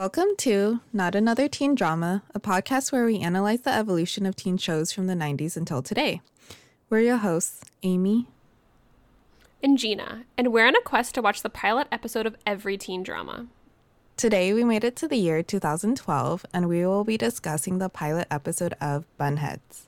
[0.00, 4.56] Welcome to Not Another Teen Drama, a podcast where we analyze the evolution of teen
[4.56, 6.22] shows from the 90s until today.
[6.88, 8.26] We're your hosts, Amy
[9.62, 13.02] and Gina, and we're on a quest to watch the pilot episode of every teen
[13.02, 13.48] drama.
[14.16, 18.26] Today, we made it to the year 2012, and we will be discussing the pilot
[18.30, 19.82] episode of Bunheads.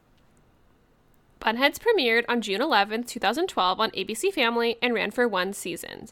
[1.41, 6.09] Bunheads premiered on June 11, 2012 on ABC Family and ran for one season.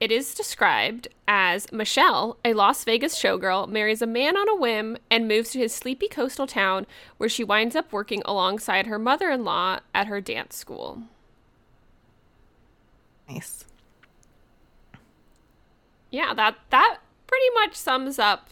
[0.00, 4.96] It is described as Michelle, a Las Vegas showgirl, marries a man on a whim
[5.10, 6.86] and moves to his sleepy coastal town
[7.16, 11.02] where she winds up working alongside her mother in law at her dance school.
[13.28, 13.64] Nice.
[16.10, 18.50] Yeah, that that pretty much sums up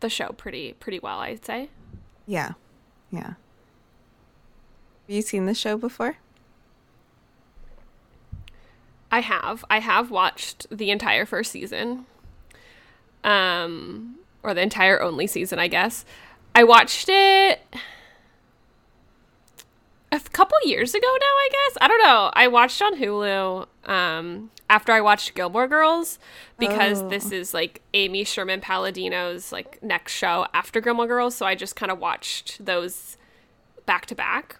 [0.00, 1.70] the show pretty pretty well, I'd say.
[2.26, 2.52] Yeah.
[3.10, 3.22] Yeah.
[3.22, 3.36] Have
[5.06, 6.18] you seen the show before?
[9.10, 9.64] I have.
[9.70, 12.06] I have watched the entire first season.
[13.24, 16.04] Um or the entire only season, I guess.
[16.54, 17.60] I watched it
[20.12, 21.78] a couple years ago now, I guess.
[21.80, 22.30] I don't know.
[22.32, 26.18] I watched on Hulu um after I watched Gilmore Girls
[26.58, 27.08] because oh.
[27.08, 31.76] this is like Amy Sherman Palladino's like next show after Gilmore Girls, so I just
[31.76, 33.16] kind of watched those
[33.84, 34.56] back to back.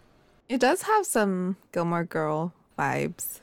[0.48, 3.39] It does have some Gilmore Girl vibes.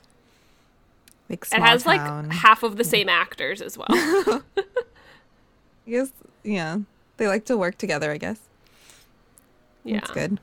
[1.28, 2.28] Like it has town.
[2.28, 3.86] like half of the same actors as well.
[3.90, 4.42] I
[5.86, 6.12] guess
[6.42, 6.78] yeah,
[7.16, 8.10] they like to work together.
[8.10, 8.38] I guess.
[9.84, 10.40] Yeah, it's good.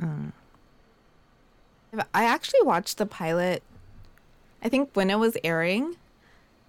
[0.00, 0.32] Um,
[2.14, 3.62] I actually watched the pilot.
[4.62, 5.96] I think when it was airing,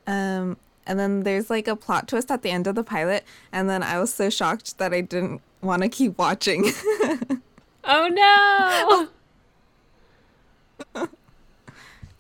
[0.08, 3.70] um, and then there's like a plot twist at the end of the pilot, and
[3.70, 6.66] then I was so shocked that I didn't want to keep watching.
[7.84, 9.10] oh no!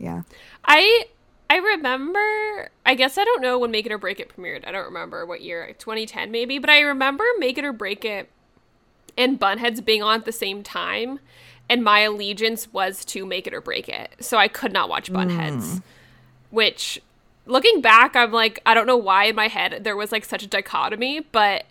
[0.01, 0.23] Yeah.
[0.65, 1.05] I
[1.49, 2.69] I remember.
[2.85, 4.67] I guess I don't know when Make It or Break It premiered.
[4.67, 8.29] I don't remember what year, 2010 maybe, but I remember Make It or Break It
[9.17, 11.19] and Bunheads being on at the same time,
[11.69, 14.15] and my allegiance was to Make It or Break It.
[14.21, 15.83] So I could not watch Bunheads, mm.
[16.49, 17.01] which
[17.45, 20.43] looking back, I'm like, I don't know why in my head there was like such
[20.43, 21.65] a dichotomy, but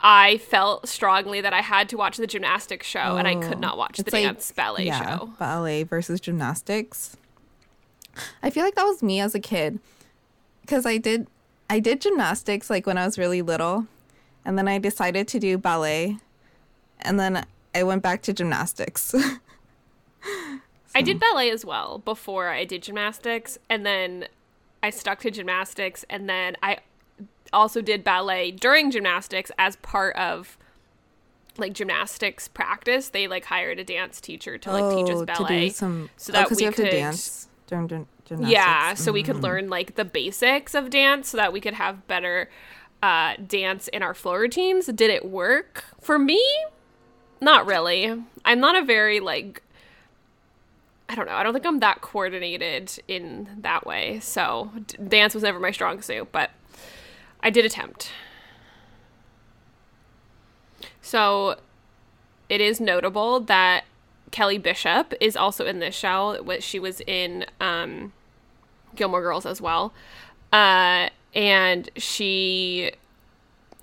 [0.00, 3.56] I felt strongly that I had to watch the gymnastics show oh, and I could
[3.56, 5.32] oh, not watch the like, dance ballet yeah, show.
[5.38, 7.16] Ballet versus gymnastics.
[8.42, 9.78] I feel like that was me as a kid
[10.62, 11.26] because I did
[11.68, 13.86] I did gymnastics like when I was really little
[14.44, 16.18] and then I decided to do ballet
[17.02, 19.02] and then I went back to gymnastics.
[19.02, 19.20] so.
[20.94, 24.26] I did ballet as well before I did gymnastics, and then
[24.82, 26.78] I stuck to gymnastics, and then I
[27.52, 30.58] also did ballet during gymnastics as part of
[31.56, 33.08] like gymnastics practice.
[33.08, 36.32] They like hired a dance teacher to like oh, teach us oh, ballet, some, so
[36.32, 38.52] that oh, we could dance during gymnastics.
[38.52, 39.14] Yeah, so mm.
[39.14, 39.42] we could mm.
[39.42, 42.50] learn like the basics of dance, so that we could have better
[43.02, 44.86] uh, dance in our floor routines.
[44.86, 46.44] Did it work for me?
[47.40, 48.22] Not really.
[48.44, 49.62] I'm not a very like
[51.08, 51.34] I don't know.
[51.34, 54.20] I don't think I'm that coordinated in that way.
[54.20, 56.50] So d- dance was never my strong suit, but
[57.40, 58.12] I did attempt.
[61.00, 61.58] So
[62.48, 63.84] it is notable that
[64.30, 66.38] Kelly Bishop is also in this show.
[66.60, 68.12] She was in um,
[68.94, 69.92] Gilmore Girls as well,
[70.52, 72.92] uh, and she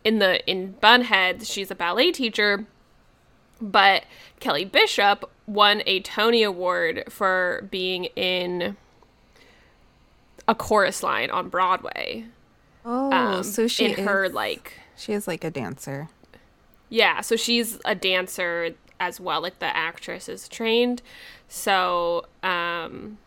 [0.04, 2.66] in the in Bunheads she's a ballet teacher
[3.62, 4.04] but
[4.40, 8.78] Kelly Bishop won a Tony Award for being in
[10.48, 12.26] a chorus line on Broadway.
[12.86, 16.10] Oh, um, so she in is, her like she is like a dancer.
[16.90, 19.42] Yeah, so she's a dancer as well.
[19.42, 21.02] Like the actress is trained.
[21.48, 23.18] So, um,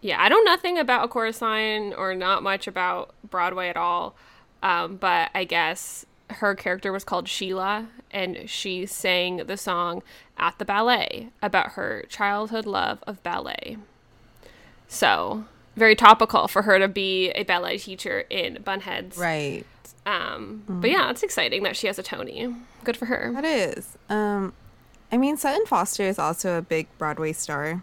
[0.00, 4.14] yeah, I know nothing about a chorus line or not much about Broadway at all.
[4.62, 10.02] Um, but I guess her character was called Sheila, and she sang the song
[10.38, 13.76] at the ballet about her childhood love of ballet.
[14.88, 15.44] So,
[15.76, 19.18] very topical for her to be a ballet teacher in Bunheads.
[19.18, 19.64] Right.
[20.04, 20.80] Um, mm-hmm.
[20.80, 22.54] But yeah, it's exciting that she has a Tony.
[22.84, 23.32] Good for her.
[23.34, 23.96] That is.
[24.08, 24.52] Um,
[25.10, 27.82] I mean, Sutton Foster is also a big Broadway star.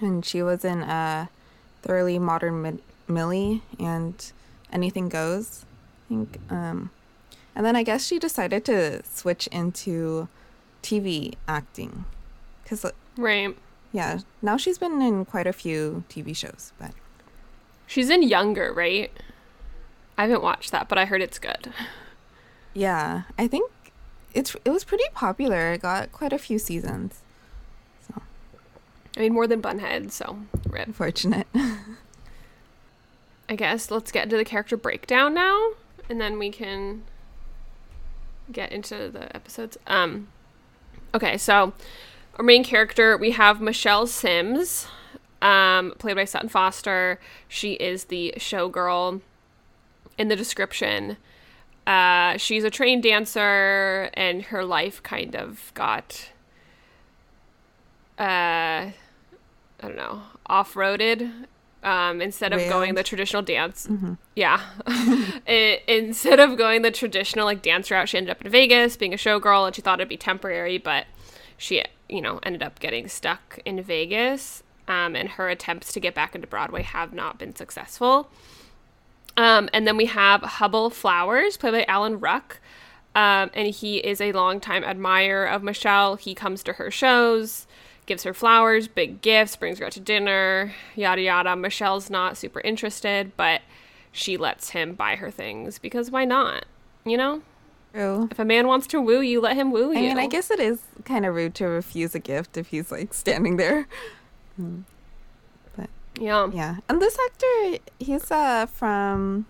[0.00, 1.26] And she was in uh,
[1.82, 4.32] Thoroughly Modern Millie and
[4.72, 5.64] Anything Goes.
[5.64, 6.38] I think.
[6.50, 6.90] Um,
[7.54, 10.28] and then I guess she decided to switch into
[10.82, 12.04] TV acting.
[12.64, 12.84] Cuz
[13.16, 13.56] Right.
[13.92, 16.92] Yeah, now she's been in quite a few TV shows, but
[17.86, 19.10] She's in Younger, right?
[20.20, 21.72] I haven't watched that, but I heard it's good.
[22.74, 23.70] Yeah, I think
[24.34, 25.72] it's it was pretty popular.
[25.72, 27.22] It got quite a few seasons.
[28.06, 28.20] So,
[29.16, 30.88] I mean more than Bunhead, so rip.
[30.88, 31.46] Unfortunate.
[33.48, 35.70] I guess let's get into the character breakdown now,
[36.10, 37.04] and then we can
[38.52, 39.78] get into the episodes.
[39.86, 40.28] Um,
[41.14, 41.72] okay, so
[42.36, 44.86] our main character we have Michelle Sims,
[45.40, 47.18] um, played by Sutton Foster.
[47.48, 49.22] She is the showgirl
[50.20, 51.16] in the description.
[51.86, 56.30] Uh, she's a trained dancer, and her life kind of got,
[58.18, 58.22] uh,
[58.92, 58.94] I
[59.80, 61.46] don't know, off roaded.
[61.82, 63.88] Um, instead of going the traditional dance,
[64.36, 68.98] yeah, I- instead of going the traditional like dance route, she ended up in Vegas
[68.98, 71.06] being a showgirl, and she thought it'd be temporary, but
[71.56, 74.62] she, you know, ended up getting stuck in Vegas.
[74.88, 78.28] Um, and her attempts to get back into Broadway have not been successful.
[79.36, 82.60] Um, and then we have Hubble Flowers, played by Alan Ruck.
[83.14, 86.16] Um, and he is a longtime admirer of Michelle.
[86.16, 87.66] He comes to her shows,
[88.06, 91.56] gives her flowers, big gifts, brings her out to dinner, yada yada.
[91.56, 93.62] Michelle's not super interested, but
[94.12, 96.66] she lets him buy her things because why not?
[97.04, 97.42] You know?
[97.92, 98.28] True.
[98.30, 99.98] If a man wants to woo you, let him woo you.
[99.98, 102.92] I mean, I guess it is kind of rude to refuse a gift if he's
[102.92, 103.88] like standing there.
[106.20, 106.50] Yeah.
[106.52, 109.46] Yeah, and this actor, he's uh from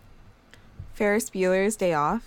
[0.94, 2.24] Ferris Bueller's Day Off.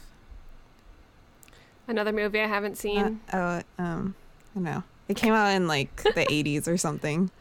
[1.87, 3.21] Another movie I haven't seen.
[3.31, 4.15] Uh, oh, um,
[4.55, 4.83] I know.
[5.07, 7.31] It came out in like the '80s or something,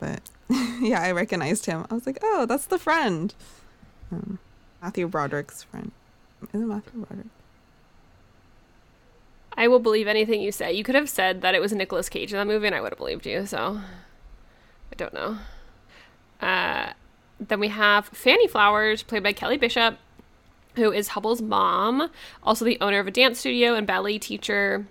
[0.00, 0.20] but
[0.80, 1.86] yeah, I recognized him.
[1.90, 3.32] I was like, oh, that's the friend,
[4.10, 4.40] um,
[4.82, 5.92] Matthew Broderick's friend.
[6.52, 7.28] Is it Matthew Broderick?
[9.56, 10.72] I will believe anything you say.
[10.72, 12.92] You could have said that it was Nicolas Cage in that movie, and I would
[12.92, 13.46] have believed you.
[13.46, 13.80] So
[14.92, 15.38] I don't know.
[16.40, 16.92] Uh,
[17.38, 19.98] then we have Fanny Flowers, played by Kelly Bishop,
[20.76, 22.10] who is Hubble's mom,
[22.42, 24.86] also the owner of a dance studio and ballet teacher.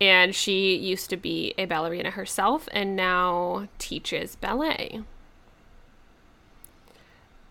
[0.00, 5.02] And she used to be a ballerina herself and now teaches ballet.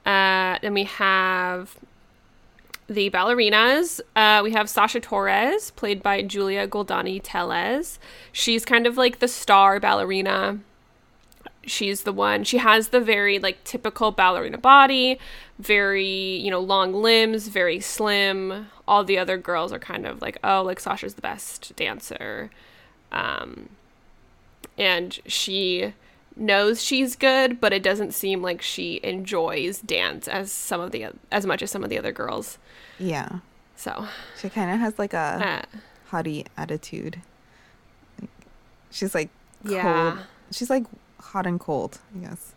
[0.05, 1.77] Uh, then we have
[2.87, 4.01] the ballerinas.
[4.15, 7.99] Uh, we have Sasha Torres, played by Julia Goldani Tellez.
[8.31, 10.59] She's kind of like the star ballerina.
[11.65, 15.19] She's the one, she has the very like typical ballerina body,
[15.59, 18.67] very, you know, long limbs, very slim.
[18.87, 22.49] All the other girls are kind of like, oh, like Sasha's the best dancer.
[23.11, 23.69] Um,
[24.77, 25.93] and she
[26.35, 31.07] knows she's good, but it doesn't seem like she enjoys dance as some of the
[31.31, 32.57] as much as some of the other girls.
[32.97, 33.39] Yeah,
[33.75, 34.07] So,
[34.39, 35.77] she kind of has like a uh,
[36.09, 37.21] haughty attitude.
[38.89, 39.29] She's like
[39.63, 39.73] cold.
[39.75, 40.17] yeah.
[40.51, 40.85] She's like
[41.21, 42.53] hot and cold, I guess.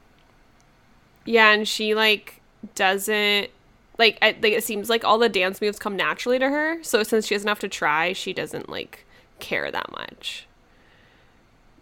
[1.24, 2.40] Yeah, and she like
[2.74, 3.50] doesn't
[3.98, 6.82] like I, like it seems like all the dance moves come naturally to her.
[6.82, 9.06] So since she doesn't have to try, she doesn't like
[9.38, 10.46] care that much.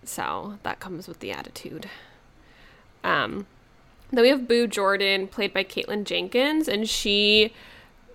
[0.04, 1.88] So that comes with the attitude.
[3.04, 3.46] Um,
[4.10, 7.52] then we have Boo Jordan, played by Kaitlyn Jenkins, and she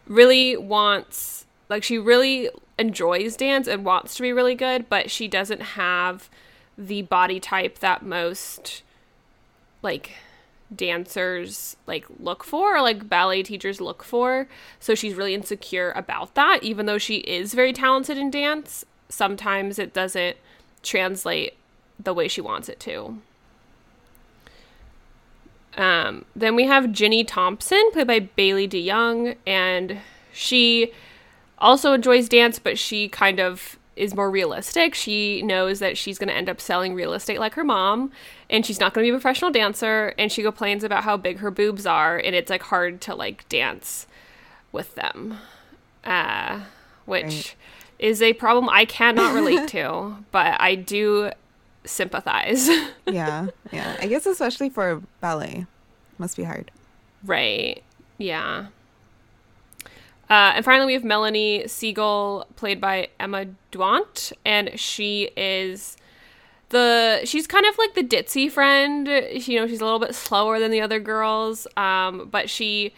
[0.06, 5.28] really wants like she really enjoys dance and wants to be really good, but she
[5.28, 6.30] doesn't have
[6.78, 8.84] the body type that most
[9.82, 10.12] like
[10.76, 14.48] dancers like look for or like ballet teachers look for.
[14.80, 16.60] So she's really insecure about that.
[16.62, 20.38] Even though she is very talented in dance sometimes it doesn't
[20.84, 21.54] translate
[22.00, 23.20] the way she wants it to.
[25.78, 30.00] Um, then we have Ginny Thompson, played by Bailey DeYoung, and
[30.34, 30.92] she
[31.60, 34.94] also enjoys dance, but she kind of is more realistic.
[34.96, 38.12] She knows that she's going to end up selling real estate like her mom,
[38.50, 40.14] and she's not going to be a professional dancer.
[40.18, 43.48] And she complains about how big her boobs are, and it's like hard to like
[43.50, 44.08] dance
[44.72, 45.38] with them,
[46.04, 46.62] uh,
[47.06, 47.56] which Right.
[48.00, 51.32] is a problem I cannot relate to, but I do
[51.86, 52.70] sympathize.
[53.10, 53.96] Yeah, yeah.
[54.02, 55.66] I guess especially for ballet,
[56.18, 56.72] must be hard.
[57.24, 57.82] Right.
[58.18, 58.66] Yeah.
[60.30, 65.96] Uh, and finally, we have Melanie Siegel, played by Emma Dumont, and she is
[66.70, 69.08] the she's kind of like the ditzy friend.
[69.08, 72.94] You know, she's a little bit slower than the other girls, um, but she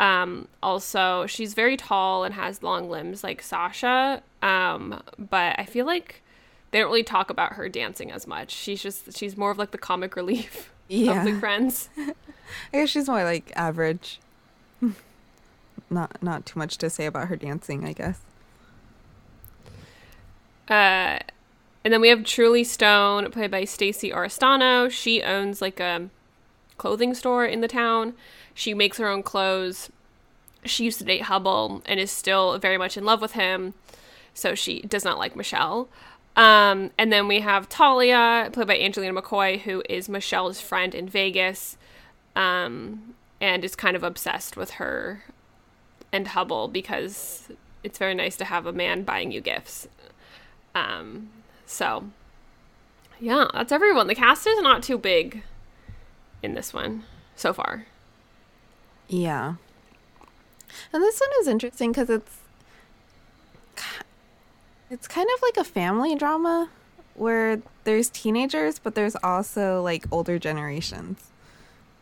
[0.00, 4.22] um, also she's very tall and has long limbs like Sasha.
[4.42, 6.22] Um, but I feel like
[6.70, 8.50] they don't really talk about her dancing as much.
[8.50, 11.20] She's just she's more of like the comic relief Yeah.
[11.24, 11.88] of the friends.
[11.98, 14.18] I guess she's more like average.
[15.90, 18.20] Not not too much to say about her dancing, I guess.
[20.68, 21.18] Uh,
[21.84, 24.90] and then we have Truly Stone, played by Stacey Oristano.
[24.90, 26.10] She owns like a
[26.76, 28.14] clothing store in the town.
[28.52, 29.90] She makes her own clothes.
[30.64, 33.74] She used to date Hubble and is still very much in love with him.
[34.34, 35.88] So she does not like Michelle.
[36.36, 41.08] Um, and then we have Talia, played by Angelina McCoy, who is Michelle's friend in
[41.08, 41.76] Vegas.
[42.36, 45.24] Um, and is kind of obsessed with her
[46.12, 47.50] and Hubble because
[47.82, 49.88] it's very nice to have a man buying you gifts.
[50.74, 51.30] Um,
[51.66, 52.10] so
[53.20, 54.06] yeah, that's everyone.
[54.06, 55.42] The cast is not too big
[56.42, 57.04] in this one
[57.36, 57.86] so far.
[59.08, 59.54] Yeah.
[60.92, 62.38] And this one is interesting because it's
[64.90, 66.70] it's kind of like a family drama
[67.14, 71.30] where there's teenagers, but there's also like older generations.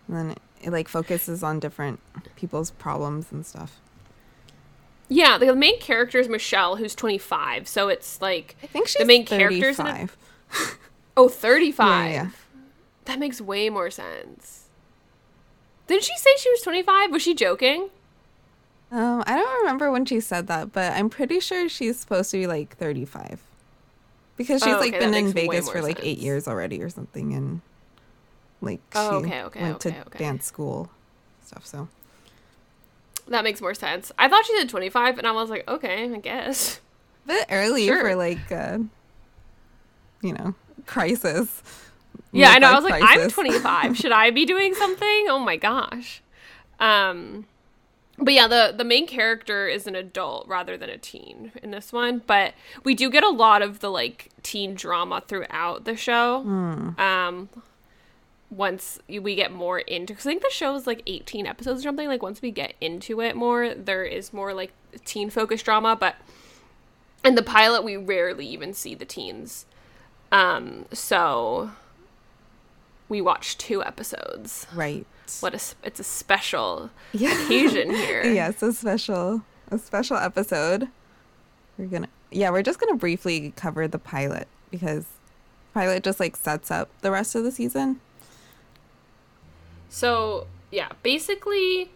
[0.07, 2.01] And then it, it like focuses on different
[2.37, 3.81] people's problems and stuff.
[5.09, 7.69] Yeah, the main character is Michelle, who's 25.
[7.69, 9.79] So it's like I think she's the main characters.
[9.79, 10.11] In it,
[11.17, 11.87] oh, 35.
[11.87, 12.31] Yeah, yeah.
[13.05, 14.65] That makes way more sense.
[15.87, 17.13] Didn't she say she was 25?
[17.13, 17.91] Was she joking?
[18.91, 22.39] Um, I don't remember when she said that, but I'm pretty sure she's supposed to
[22.39, 23.41] be like 35.
[24.37, 26.09] Because she's oh, okay, like been in Vegas for like sense.
[26.09, 27.61] 8 years already or something and
[28.61, 30.91] like oh, she okay, okay, went to dance school
[31.45, 31.89] stuff, so
[33.28, 34.12] that makes more sense.
[34.18, 36.80] I thought she said 25 and I was like, okay, I guess.
[37.25, 38.00] A bit early sure.
[38.00, 38.78] for like uh
[40.23, 40.54] you know,
[40.87, 41.62] crisis.
[42.33, 42.71] Yeah, I know.
[42.71, 43.02] I was crisis.
[43.02, 43.97] like, I'm 25.
[43.97, 45.26] Should I be doing something?
[45.28, 46.23] Oh my gosh.
[46.80, 47.47] Um
[48.18, 51.92] but yeah, the the main character is an adult rather than a teen in this
[51.92, 56.42] one, but we do get a lot of the like teen drama throughout the show.
[56.47, 56.99] Mm.
[56.99, 57.49] Um
[58.50, 61.83] once we get more into cause I think the show is like 18 episodes or
[61.83, 64.73] something like once we get into it more there is more like
[65.05, 66.17] teen focused drama but
[67.25, 69.67] in the pilot we rarely even see the teens
[70.31, 71.73] um so
[73.09, 75.07] we watched two episodes right
[75.41, 77.45] what a it's a special yeah.
[77.45, 78.25] occasion here.
[78.33, 80.88] yeah, it's a special a special episode.
[81.79, 85.07] We're gonna yeah, we're just gonna briefly cover the pilot because
[85.75, 88.00] pilot just like sets up the rest of the season.
[89.97, 91.91] So yeah, basically,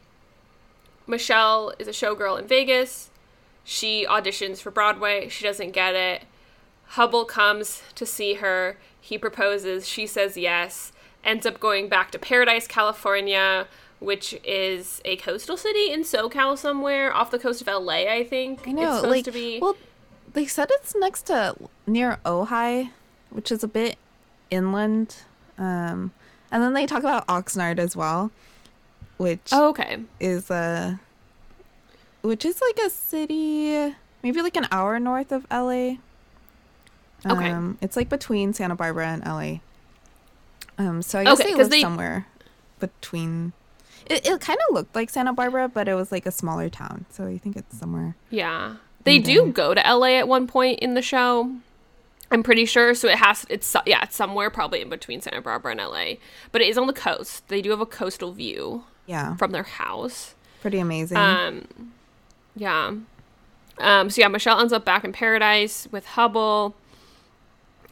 [1.06, 3.10] Michelle is a showgirl in Vegas.
[3.62, 5.28] She auditions for Broadway.
[5.28, 6.24] She doesn't get it.
[6.96, 8.78] Hubble comes to see her.
[8.98, 9.86] He proposes.
[9.86, 10.92] She says yes
[11.24, 13.66] ends up going back to Paradise, California,
[13.98, 18.66] which is a coastal city in SoCal somewhere off the coast of LA, I think.
[18.66, 19.58] I know, it's like, to be.
[19.60, 19.76] Well,
[20.32, 21.54] they said it's next to
[21.86, 22.90] near Ojai,
[23.28, 23.96] which is a bit
[24.50, 25.16] inland.
[25.58, 26.12] Um,
[26.50, 28.30] and then they talk about Oxnard as well,
[29.16, 31.00] which oh, okay is a
[32.22, 35.96] which is like a city maybe like an hour north of LA.
[37.26, 37.50] Okay.
[37.50, 39.60] Um, it's like between Santa Barbara and LA.
[40.78, 41.80] Um, so I guess okay, they live they...
[41.80, 42.26] somewhere
[42.78, 43.52] between.
[44.06, 47.04] It, it kind of looked like Santa Barbara, but it was like a smaller town.
[47.10, 48.16] So I think it's somewhere.
[48.30, 51.52] Yeah, they do go to LA at one point in the show.
[52.30, 52.94] I'm pretty sure.
[52.94, 56.14] So it has it's yeah, it's somewhere probably in between Santa Barbara and LA,
[56.52, 57.48] but it is on the coast.
[57.48, 58.84] They do have a coastal view.
[59.06, 59.34] Yeah.
[59.36, 60.34] From their house.
[60.60, 61.16] Pretty amazing.
[61.16, 61.66] Um,
[62.54, 62.94] yeah.
[63.78, 66.76] Um, so yeah, Michelle ends up back in paradise with Hubble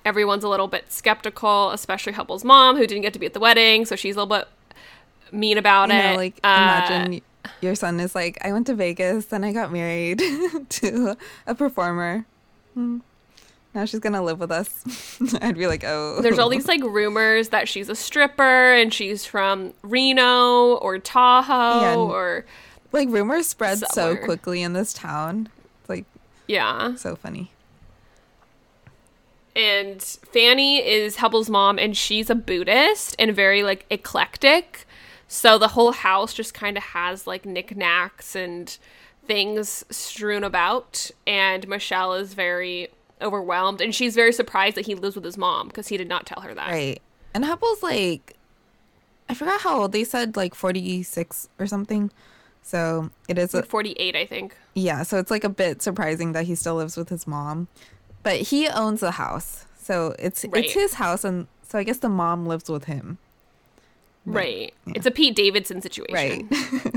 [0.09, 3.41] everyone's a little bit skeptical, especially Hubble's mom, who didn't get to be at the
[3.41, 4.49] wedding, so she's a little bit
[5.31, 5.95] mean about it.
[5.95, 7.23] Know, like uh, imagine
[7.61, 10.19] your son is like, I went to Vegas, then I got married
[10.69, 11.17] to
[11.47, 12.25] a performer.
[12.75, 12.99] Hmm.
[13.79, 14.85] Now she's gonna live with us.
[15.41, 16.21] I'd be like, oh.
[16.21, 21.81] There's all these like rumors that she's a stripper and she's from Reno or Tahoe
[21.81, 22.45] yeah, or
[22.91, 24.17] like rumors spread somewhere.
[24.17, 25.49] so quickly in this town.
[25.79, 26.07] It's like
[26.49, 27.53] yeah, so funny
[29.55, 34.89] and Fanny is Hubble's mom, and she's a Buddhist and very like eclectic.
[35.29, 38.77] So the whole house just kind of has like knickknacks and
[39.25, 41.13] things strewn about.
[41.29, 42.89] And Michelle is very
[43.21, 46.27] overwhelmed, and she's very surprised that he lives with his mom because he did not
[46.27, 46.71] tell her that.
[46.71, 47.01] Right.
[47.35, 48.37] And Hubble's like,
[49.29, 52.11] I forgot how old they said, like forty six or something.
[52.63, 54.55] So it is like 48, I think.
[54.75, 57.69] Yeah, so it's like a bit surprising that he still lives with his mom.
[58.23, 59.65] But he owns the house.
[59.81, 60.65] So it's right.
[60.65, 63.17] it's his house and so I guess the mom lives with him.
[64.27, 64.75] But, right.
[64.87, 64.93] Yeah.
[64.97, 66.49] It's a Pete Davidson situation.
[66.51, 66.95] Right.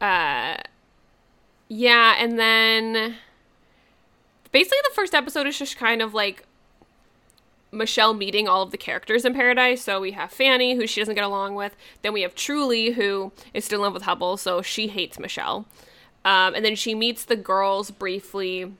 [0.60, 0.62] uh
[1.68, 3.16] yeah, and then
[4.54, 6.44] basically the first episode is just kind of like
[7.72, 9.82] Michelle meeting all of the characters in Paradise.
[9.82, 11.74] So we have Fanny, who she doesn't get along with.
[12.02, 15.66] Then we have Truly, who is still in love with Hubble, so she hates Michelle.
[16.24, 18.72] Um, and then she meets the girls briefly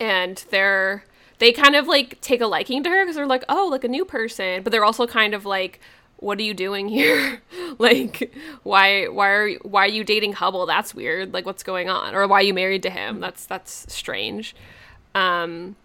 [0.00, 1.04] and they're
[1.40, 3.88] they kind of like take a liking to her because they're like, oh, like a
[3.88, 5.78] new person, but they're also kind of like,
[6.20, 7.42] what are you doing here?
[7.78, 10.66] like, why why are why are you dating Hubble?
[10.66, 11.32] That's weird.
[11.34, 12.14] Like, what's going on?
[12.14, 13.20] Or why are you married to him?
[13.20, 14.54] That's that's strange.
[15.14, 15.76] Um,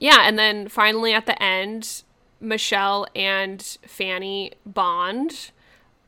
[0.00, 2.02] yeah, and then finally at the end,
[2.40, 5.50] Michelle and Fanny bond.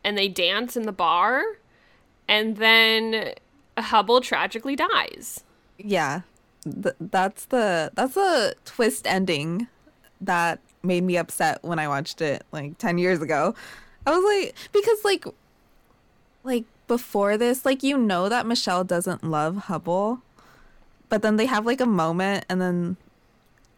[0.05, 1.43] and they dance in the bar,
[2.29, 3.35] and then
[3.79, 5.43] Hubble tragically dies.
[5.79, 6.23] Yeah,
[6.65, 9.69] Th- that's the that's the twist ending
[10.21, 13.55] that made me upset when I watched it like ten years ago.
[14.07, 15.25] I was like, because like,
[16.45, 20.21] like before this, like you know that Michelle doesn't love Hubble,
[21.09, 22.97] but then they have like a moment, and then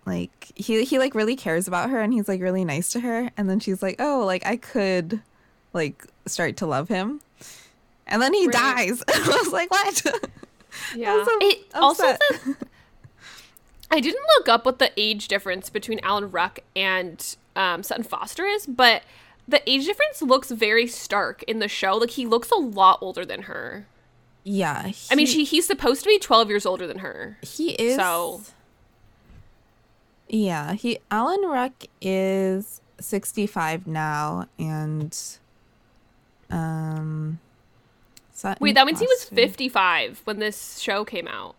[0.06, 3.30] like he he like really cares about her, and he's like really nice to her,
[3.36, 5.22] and then she's like, oh, like I could
[5.72, 7.20] like start to love him,
[8.06, 8.52] and then he Right.
[8.86, 9.02] dies.
[9.08, 10.02] I was like, what?
[10.94, 11.24] Yeah.
[11.24, 12.20] so it also upset.
[12.44, 12.56] the,
[13.90, 18.44] I didn't look up what the age difference between Alan Ruck and um, Sutton Foster
[18.44, 19.02] is, but
[19.46, 21.96] the age difference looks very stark in the show.
[21.96, 23.86] Like he looks a lot older than her.
[24.44, 24.90] Yeah.
[25.10, 27.38] I mean, she he's supposed to be 12 years older than her.
[27.42, 28.42] he is So-
[30.28, 35.16] Yeah, he Alan Ruck is 65 now and
[36.50, 37.38] um
[38.32, 41.56] Sutton Wait, that means he was 55 when this show came out.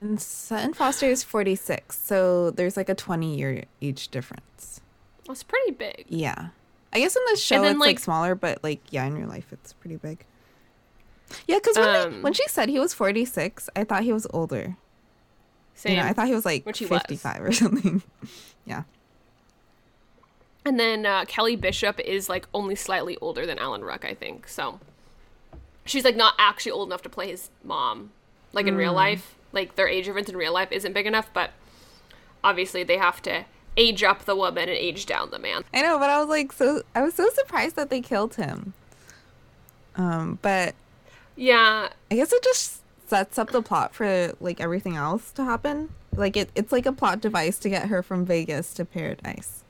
[0.00, 1.98] And Sutton Foster is 46.
[1.98, 4.80] So there's like a 20 year age difference.
[5.26, 6.04] That's pretty big.
[6.08, 6.48] Yeah.
[6.92, 9.28] I guess in the show then, it's like, like- smaller, but like yeah, in real
[9.28, 10.24] life it's pretty big.
[11.46, 14.76] Yeah, because when, Um, when she said he was 46, I thought he was older.
[15.74, 15.92] Same.
[15.96, 17.00] You know, I thought he was like Which he was.
[17.00, 18.02] 55 or something.
[18.64, 18.84] yeah.
[20.64, 24.48] And then uh, Kelly Bishop is like only slightly older than Alan Ruck, I think.
[24.48, 24.80] So
[25.84, 28.10] she's like not actually old enough to play his mom,
[28.52, 28.80] like in Hmm.
[28.80, 29.34] real life.
[29.52, 31.50] Like their age difference in real life isn't big enough, but
[32.44, 33.44] obviously they have to
[33.76, 35.64] age up the woman and age down the man.
[35.72, 38.74] I know, but I was like so I was so surprised that they killed him.
[39.96, 40.74] Um, but
[41.36, 45.90] Yeah, I guess it just sets up the plot for like everything else to happen.
[46.14, 49.64] Like it, it's like a plot device to get her from Vegas to paradise.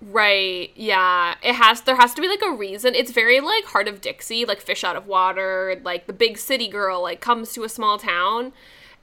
[0.00, 0.70] Right.
[0.76, 1.80] Yeah, it has.
[1.82, 2.94] There has to be like a reason.
[2.94, 5.80] It's very like Hart of Dixie, like fish out of water.
[5.84, 8.52] Like the big city girl like comes to a small town.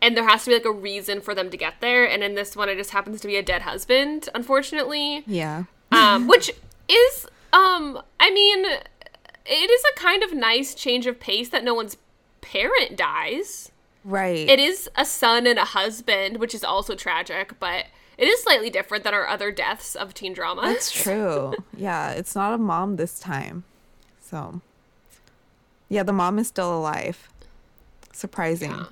[0.02, 2.06] And there has to be like a reason for them to get there.
[2.08, 5.24] And in this one, it just happens to be a dead husband, unfortunately.
[5.28, 5.64] Yeah.
[5.92, 6.52] um, which
[6.88, 11.74] is um i mean it is a kind of nice change of pace that no
[11.74, 11.98] one's
[12.42, 13.72] parent dies
[14.04, 14.48] Right.
[14.48, 17.86] it is a son and a husband which is also tragic but
[18.18, 21.54] it is slightly different than our other deaths of teen drama That's true.
[21.76, 23.64] yeah, it's not a mom this time.
[24.22, 24.62] So
[25.90, 27.30] Yeah, the mom is still alive.
[28.12, 28.72] Surprising.
[28.72, 28.86] Yeah.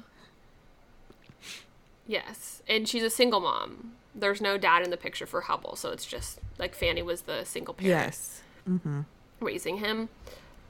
[2.07, 5.89] yes and she's a single mom there's no dad in the picture for hubble so
[5.91, 8.41] it's just like fanny was the single parent Yes.
[8.69, 9.01] Mm-hmm.
[9.41, 10.09] raising him.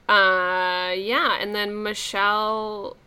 [0.10, 2.98] Uh, yeah, and then Michelle.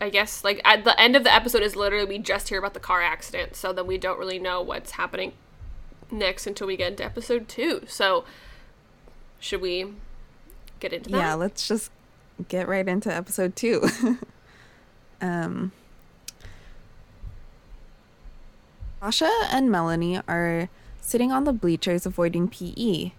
[0.00, 2.74] I guess like at the end of the episode is literally we just hear about
[2.74, 5.32] the car accident, so then we don't really know what's happening
[6.10, 7.82] next until we get into episode two.
[7.86, 8.24] So,
[9.38, 9.92] should we
[10.80, 11.18] get into that?
[11.18, 11.90] Yeah, let's just
[12.48, 13.88] get right into episode two.
[15.20, 15.72] um,
[19.00, 20.68] Sasha and Melanie are
[21.00, 23.12] sitting on the bleachers avoiding PE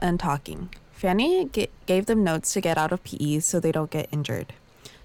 [0.00, 0.70] and talking.
[0.92, 4.54] Fanny g- gave them notes to get out of PE so they don't get injured.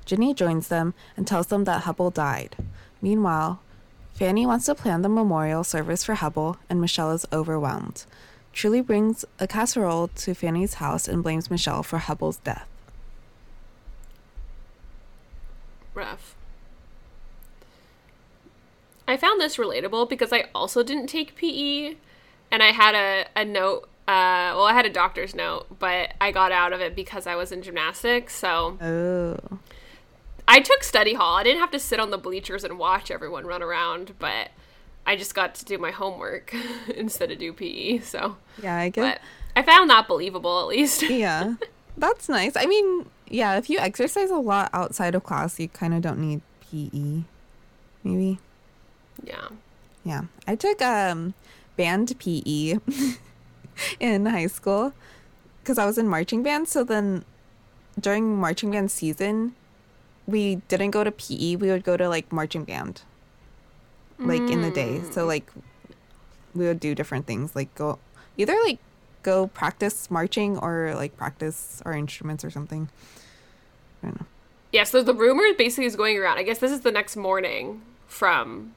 [0.06, 2.56] Ginny joins them and tells them that Hubble died.
[3.02, 3.60] Meanwhile,
[4.14, 8.06] Fanny wants to plan the memorial service for Hubble, and Michelle is overwhelmed.
[8.54, 12.68] Truly brings a casserole to Fanny's house and blames Michelle for Hubble's death.
[15.96, 16.36] rough.
[19.08, 21.96] I found this relatable because I also didn't take PE
[22.52, 23.84] and I had a, a note.
[24.08, 27.36] Uh, well, I had a doctor's note, but I got out of it because I
[27.36, 28.36] was in gymnastics.
[28.36, 29.60] So Oh.
[30.48, 31.36] I took study hall.
[31.38, 34.50] I didn't have to sit on the bleachers and watch everyone run around, but
[35.06, 36.54] I just got to do my homework
[36.96, 38.00] instead of do PE.
[38.00, 39.18] So, Yeah, I guess.
[39.18, 39.22] but
[39.56, 41.02] I found that believable at least.
[41.10, 41.56] yeah.
[41.98, 42.56] That's nice.
[42.56, 46.20] I mean, yeah, if you exercise a lot outside of class, you kind of don't
[46.20, 47.24] need PE.
[48.04, 48.40] Maybe.
[49.24, 49.48] yeah.
[50.04, 50.24] Yeah.
[50.46, 51.34] I took um
[51.78, 52.80] band PE
[54.00, 54.94] in high school
[55.64, 57.24] cuz I was in marching band, so then
[58.00, 59.56] during marching band season,
[60.28, 63.02] we didn't go to PE, we would go to like marching band.
[64.20, 65.02] Like in the day.
[65.12, 65.52] So like
[66.56, 68.00] we would do different things, like go
[68.38, 68.80] either like
[69.24, 72.88] go practice marching or like practice our instruments or something.
[74.02, 74.26] I don't know.
[74.72, 76.38] Yeah, so the rumor basically is going around.
[76.38, 78.76] I guess this is the next morning from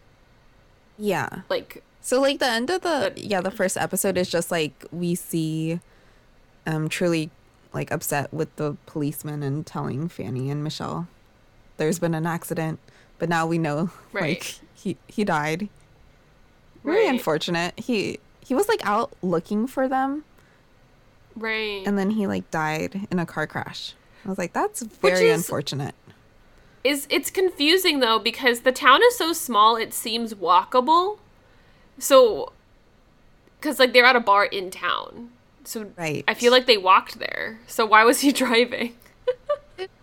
[0.98, 1.42] Yeah.
[1.48, 4.84] like So like the end of the But- yeah, the first episode is just like
[4.90, 5.80] we see
[6.66, 7.30] um truly
[7.72, 11.06] like upset with the policeman and telling Fanny and Michelle
[11.76, 12.78] there's been an accident,
[13.18, 14.38] but now we know Right.
[14.40, 15.68] like he he died.
[16.82, 17.10] Really Right.
[17.14, 17.78] unfortunate.
[17.78, 20.24] He he was like out looking for them.
[21.34, 21.82] Right.
[21.86, 23.92] and then he like died in a car crash.
[24.24, 25.94] I was like, that's very is- unfortunate.
[26.82, 31.18] is it's confusing though because the town is so small it seems walkable.
[31.98, 32.52] So
[33.60, 35.30] cuz like they're at a bar in town.
[35.64, 36.24] So Right.
[36.28, 37.58] I feel like they walked there.
[37.66, 38.94] So why was he driving?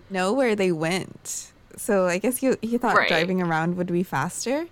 [0.09, 1.52] Know where they went.
[1.75, 3.07] So I guess he he thought Right.
[3.07, 4.67] driving around would be faster.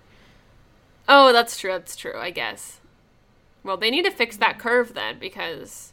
[1.08, 1.70] Oh, that's true.
[1.72, 2.78] That's true, I guess.
[3.64, 5.92] Well, they need to fix that curve then because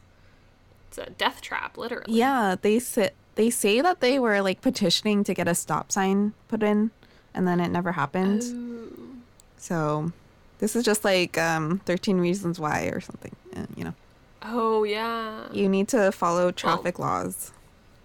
[0.87, 2.13] it's a death trap literally.
[2.13, 6.33] Yeah, they say they say that they were like petitioning to get a stop sign
[6.47, 6.91] put in,
[7.33, 8.43] and then it never happened.
[8.43, 9.17] Ooh.
[9.57, 10.11] So
[10.59, 13.35] this is just like um, 13 Reasons Why or something.
[13.55, 13.93] uh, you know,
[14.41, 15.51] Oh, yeah.
[15.51, 17.51] you need to follow traffic laws,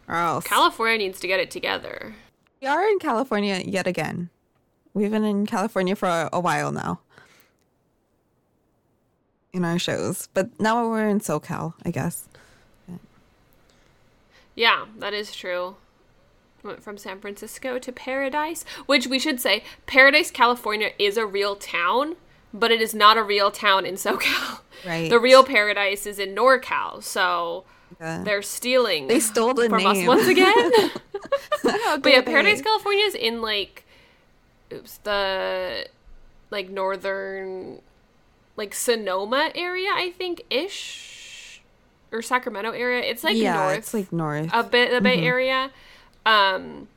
[0.09, 0.45] or else.
[0.45, 2.15] California needs to get it together.
[2.65, 4.31] We are in California yet again.
[4.95, 7.01] We've been in California for a, a while now.
[9.53, 12.27] In our shows, but now we're in SoCal, I guess.
[14.55, 15.77] Yeah, that is true.
[16.63, 21.57] Went from San Francisco to Paradise, which we should say, Paradise, California is a real
[21.57, 22.17] town,
[22.55, 24.61] but it is not a real town in SoCal.
[24.87, 25.11] Right.
[25.11, 27.65] The real Paradise is in NorCal, so
[27.99, 29.07] They're stealing.
[29.07, 30.73] They stole the from name us once again.
[32.03, 32.23] But yeah.
[32.23, 33.85] Paradise, California is in like,
[34.73, 35.87] oops, the
[36.51, 37.81] like northern,
[38.57, 41.63] like Sonoma area, I think ish,
[42.13, 43.03] or Sacramento area.
[43.03, 44.51] It's like yeah, north it's like north.
[44.53, 45.71] a bit the Bay Area,
[46.27, 46.89] um,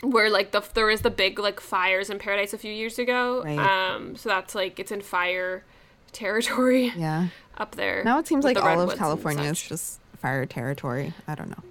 [0.00, 3.42] where like the there was the big like fires in Paradise a few years ago.
[3.44, 3.58] Right.
[3.58, 5.64] Um, so that's like it's in fire
[6.12, 7.28] territory yeah.
[7.58, 8.02] up there.
[8.04, 11.14] Now it seems like the all of California is just fire territory.
[11.28, 11.62] I don't know.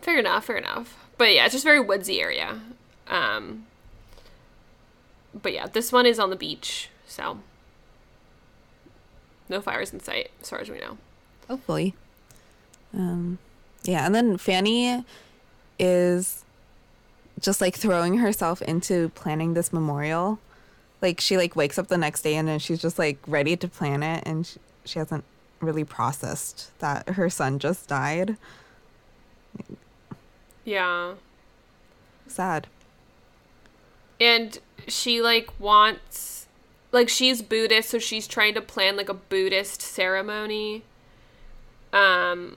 [0.00, 0.96] Fair enough, fair enough.
[1.16, 2.60] But yeah, it's just very woodsy area.
[3.06, 3.66] Um,
[5.32, 7.38] but yeah, this one is on the beach, so
[9.48, 10.98] no fires in sight, as far as we know.
[11.46, 11.94] Hopefully.
[12.92, 13.38] Um,
[13.84, 15.04] yeah, and then Fanny
[15.78, 16.44] is
[17.38, 20.40] just like throwing herself into planning this memorial.
[21.00, 23.68] Like she like wakes up the next day and then she's just like ready to
[23.68, 25.22] plan it, and she, she hasn't
[25.64, 28.36] really processed that her son just died.
[30.64, 31.14] Yeah.
[32.26, 32.66] Sad.
[34.20, 36.46] and she like wants
[36.92, 40.82] like she's buddhist so she's trying to plan like a buddhist ceremony
[41.92, 42.56] um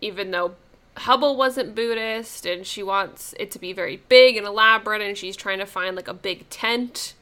[0.00, 0.54] even though
[0.98, 5.36] hubble wasn't buddhist and she wants it to be very big and elaborate and she's
[5.36, 7.14] trying to find like a big tent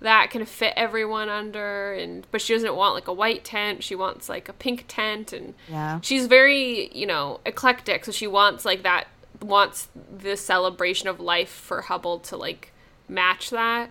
[0.00, 3.94] that can fit everyone under and but she doesn't want like a white tent she
[3.94, 6.00] wants like a pink tent and Yeah.
[6.02, 9.08] she's very you know eclectic so she wants like that
[9.42, 12.72] wants the celebration of life for hubble to like
[13.08, 13.90] match that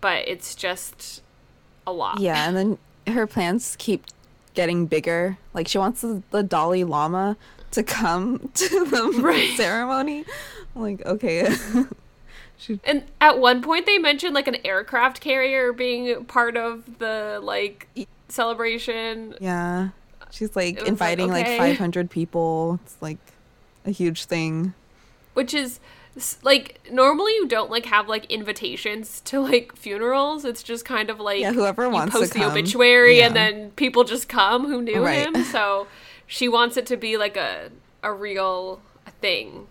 [0.00, 1.22] but it's just
[1.86, 2.78] a lot Yeah, and then
[3.14, 4.04] her plans keep
[4.54, 5.38] getting bigger.
[5.54, 7.36] Like she wants the, the Dalai Lama
[7.72, 9.56] to come to the Right.
[9.56, 10.24] ceremony.
[10.76, 11.52] I'm like, okay.
[12.84, 17.88] and at one point they mentioned like an aircraft carrier being part of the like
[18.28, 19.88] celebration yeah.
[20.30, 22.80] She's like It was like, inviting like, 500 people.
[22.84, 23.18] It's like
[23.84, 24.72] a huge thing.
[25.34, 25.78] which is
[26.42, 31.18] like normally you don't like have like invitations to like funerals it's just kind of
[31.18, 32.50] like Yeah, whoever you wants to post the come.
[32.52, 35.26] obituary and then people just come who knew Right.
[35.26, 35.86] him so
[36.26, 37.70] she wants it to be like a
[38.02, 38.80] a real
[39.22, 39.66] thing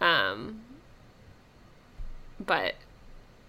[0.00, 0.60] um
[2.46, 2.74] but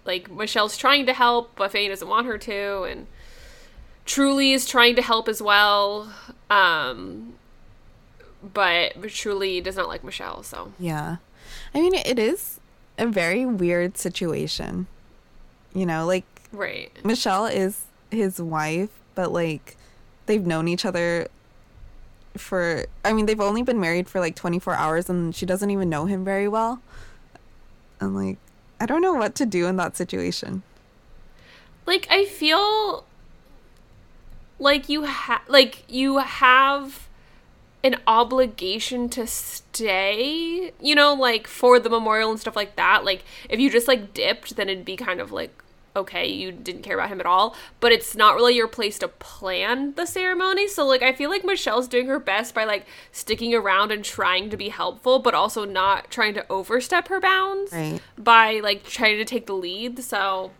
[0.05, 3.07] like michelle's trying to help but Faye doesn't want her to and
[4.05, 6.13] truly is trying to help as well
[6.49, 7.33] um
[8.53, 11.17] but truly does not like michelle so Yeah.
[11.73, 12.59] I mean, it is
[12.97, 14.87] a very weird situation.
[15.73, 19.75] You know, like right Michelle is his wife, but like
[20.25, 21.27] they've known each other
[22.37, 25.89] for I mean, they've only been married for like 24 hours and she doesn't even
[25.89, 26.81] know him very well.
[27.99, 28.37] I'm like
[28.85, 30.61] I don't know what to do in that situation.
[31.87, 33.03] like i feel
[34.59, 37.07] like you have like you have
[37.83, 43.23] an obligation to stay you know like for the memorial and stuff like that like
[43.49, 45.63] if you just like dipped then it'd be kind of like
[45.95, 49.07] okay you didn't care about him at all but it's not really your place to
[49.07, 53.53] plan the ceremony so like i feel like michelle's doing her best by like sticking
[53.55, 58.01] around and trying to be helpful but also not trying to overstep her bounds Right.
[58.17, 59.99] by like trying to take the lead.
[60.03, 60.51] So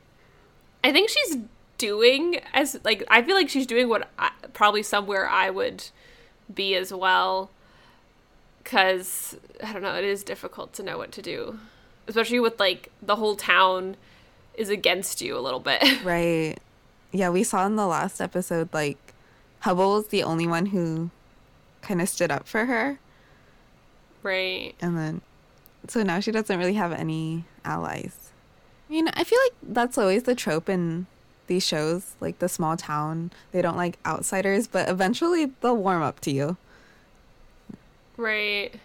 [0.83, 1.37] I think she's
[1.77, 5.83] doing as like I feel like she's doing what I, probably somewhere I would
[6.53, 7.51] be as well.
[8.63, 11.59] Cause I don't know, it is difficult to know what to do,
[12.07, 13.95] especially with like the whole town
[14.57, 15.83] is against you a little bit.
[16.03, 16.57] Right.
[17.11, 19.13] Yeah, we saw in the last episode like
[19.61, 21.09] Hubble was the only one who
[21.81, 22.99] kind of stood up for her.
[24.21, 24.75] Right.
[24.81, 25.21] And then,
[25.87, 28.31] so now she doesn't really have any allies.
[28.89, 31.07] I mean, I feel like that's always the trope in
[31.47, 33.31] these shows, like the small town.
[33.51, 36.57] They don't like outsiders, but eventually they'll warm up to you.
[38.17, 38.79] Right.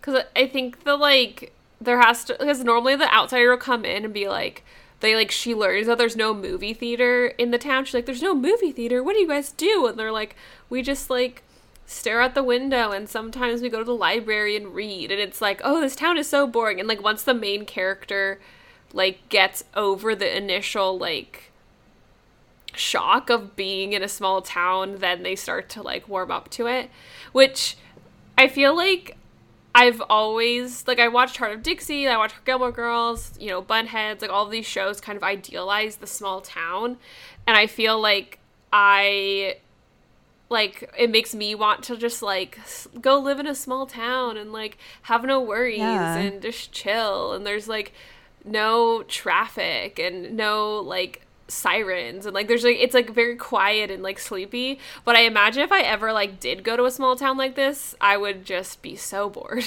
[0.00, 4.04] Because I think the like there has to because normally the outsider will come in
[4.04, 4.64] and be like
[5.00, 7.84] they like she learns that there's no movie theater in the town.
[7.84, 9.02] She's like, "There's no movie theater.
[9.02, 10.36] What do you guys do?" And they're like,
[10.68, 11.42] "We just like."
[11.90, 15.40] stare out the window and sometimes we go to the library and read and it's
[15.40, 18.38] like oh this town is so boring and like once the main character
[18.92, 21.50] like gets over the initial like
[22.74, 26.66] shock of being in a small town then they start to like warm up to
[26.66, 26.90] it
[27.32, 27.78] which
[28.36, 29.16] i feel like
[29.78, 34.20] i've always like i watched hart of dixie i watched gilmore girls you know bunheads
[34.20, 36.96] like all these shows kind of idealize the small town
[37.46, 38.38] and i feel like
[38.72, 39.56] i
[40.50, 42.58] like it makes me want to just like
[43.00, 46.16] go live in a small town and like have no worries yeah.
[46.16, 47.92] and just chill and there's like
[48.44, 54.02] no traffic and no like sirens and like there's like it's like very quiet and
[54.02, 57.36] like sleepy but i imagine if i ever like did go to a small town
[57.38, 59.64] like this i would just be so bored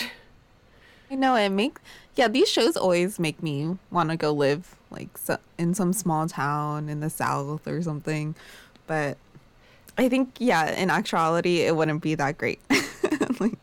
[1.09, 1.79] i know it make
[2.15, 6.27] yeah these shows always make me want to go live like so, in some small
[6.27, 8.35] town in the south or something
[8.85, 9.17] but
[9.97, 12.59] I think yeah, in actuality it wouldn't be that great.
[13.39, 13.57] like,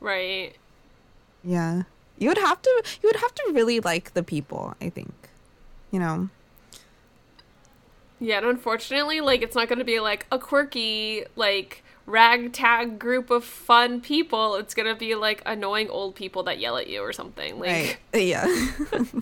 [0.00, 0.52] right.
[1.42, 1.82] Yeah.
[2.18, 5.12] You would have to you would have to really like the people, I think.
[5.90, 6.28] You know.
[8.20, 13.44] Yeah, and unfortunately, like it's not gonna be like a quirky, like ragtag group of
[13.44, 14.56] fun people.
[14.56, 17.58] It's gonna be like annoying old people that yell at you or something.
[17.58, 18.22] Like right.
[18.22, 18.46] Yeah.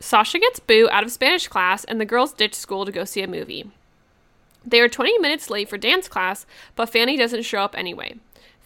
[0.00, 3.22] Sasha gets Boo out of Spanish class and the girls ditch school to go see
[3.22, 3.70] a movie.
[4.64, 6.44] They are 20 minutes late for dance class,
[6.74, 8.16] but Fanny doesn't show up anyway.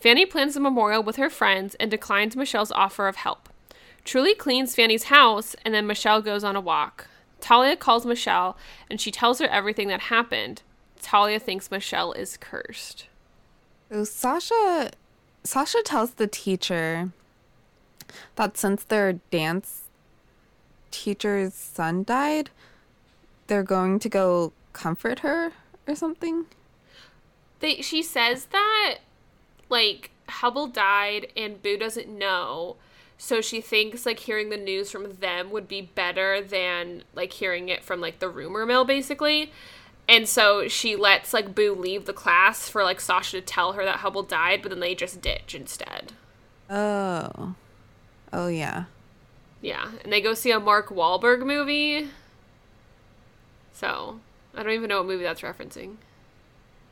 [0.00, 3.48] Fanny plans a memorial with her friends and declines Michelle's offer of help.
[4.04, 7.08] Truly cleans Fanny's house, and then Michelle goes on a walk.
[7.40, 8.56] Talia calls Michelle,
[8.90, 10.62] and she tells her everything that happened.
[11.02, 13.06] Talia thinks Michelle is cursed.
[13.90, 14.90] So Sasha,
[15.44, 17.12] Sasha tells the teacher
[18.36, 19.82] that since their dance
[20.90, 22.50] teacher's son died,
[23.46, 25.52] they're going to go comfort her
[25.86, 26.46] or something?
[27.60, 28.98] They she says that
[29.68, 32.76] like Hubble died and Boo doesn't know.
[33.18, 37.68] So she thinks like hearing the news from them would be better than like hearing
[37.68, 39.52] it from like the rumor mill basically.
[40.08, 43.84] And so she lets like Boo leave the class for like Sasha to tell her
[43.84, 46.12] that Hubble died, but then they just ditch instead.
[46.70, 47.54] Oh.
[48.32, 48.84] Oh yeah.
[49.60, 52.10] Yeah, and they go see a Mark Wahlberg movie.
[53.72, 54.20] So
[54.54, 55.96] I don't even know what movie that's referencing.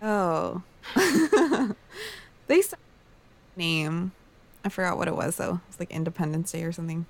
[0.02, 0.62] Oh.
[2.46, 2.62] they
[3.56, 4.12] name.
[4.64, 5.60] I forgot what it was though.
[5.68, 7.06] It's like Independence Day or something.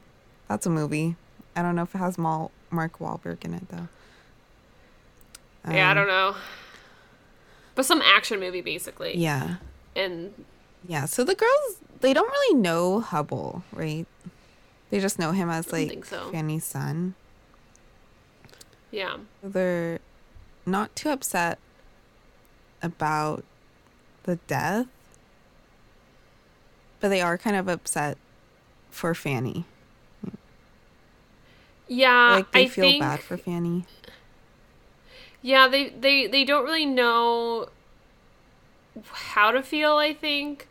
[0.49, 1.17] That's a movie.
[1.57, 3.89] I don't know if it has Mal- Mark Wahlberg in it though.
[5.65, 6.37] Um, yeah, I um, don't know.
[7.75, 9.17] But some action movie basically.
[9.17, 9.57] Yeah.
[9.97, 10.45] And
[10.87, 14.07] yeah, so the girls they don't really know Hubble, right?
[14.91, 16.31] They just know him as like so.
[16.31, 17.15] Fanny's son.
[18.91, 19.17] Yeah.
[19.43, 20.01] They're
[20.67, 21.59] not too upset
[22.83, 23.45] about
[24.25, 24.87] the death,
[27.05, 28.17] but they are kind of upset
[28.91, 29.67] for Fanny.
[31.87, 33.85] Yeah, like they I feel think, bad for Fanny.
[35.43, 37.69] Yeah, they they they don't really know
[39.13, 39.97] how to feel.
[39.99, 40.67] I think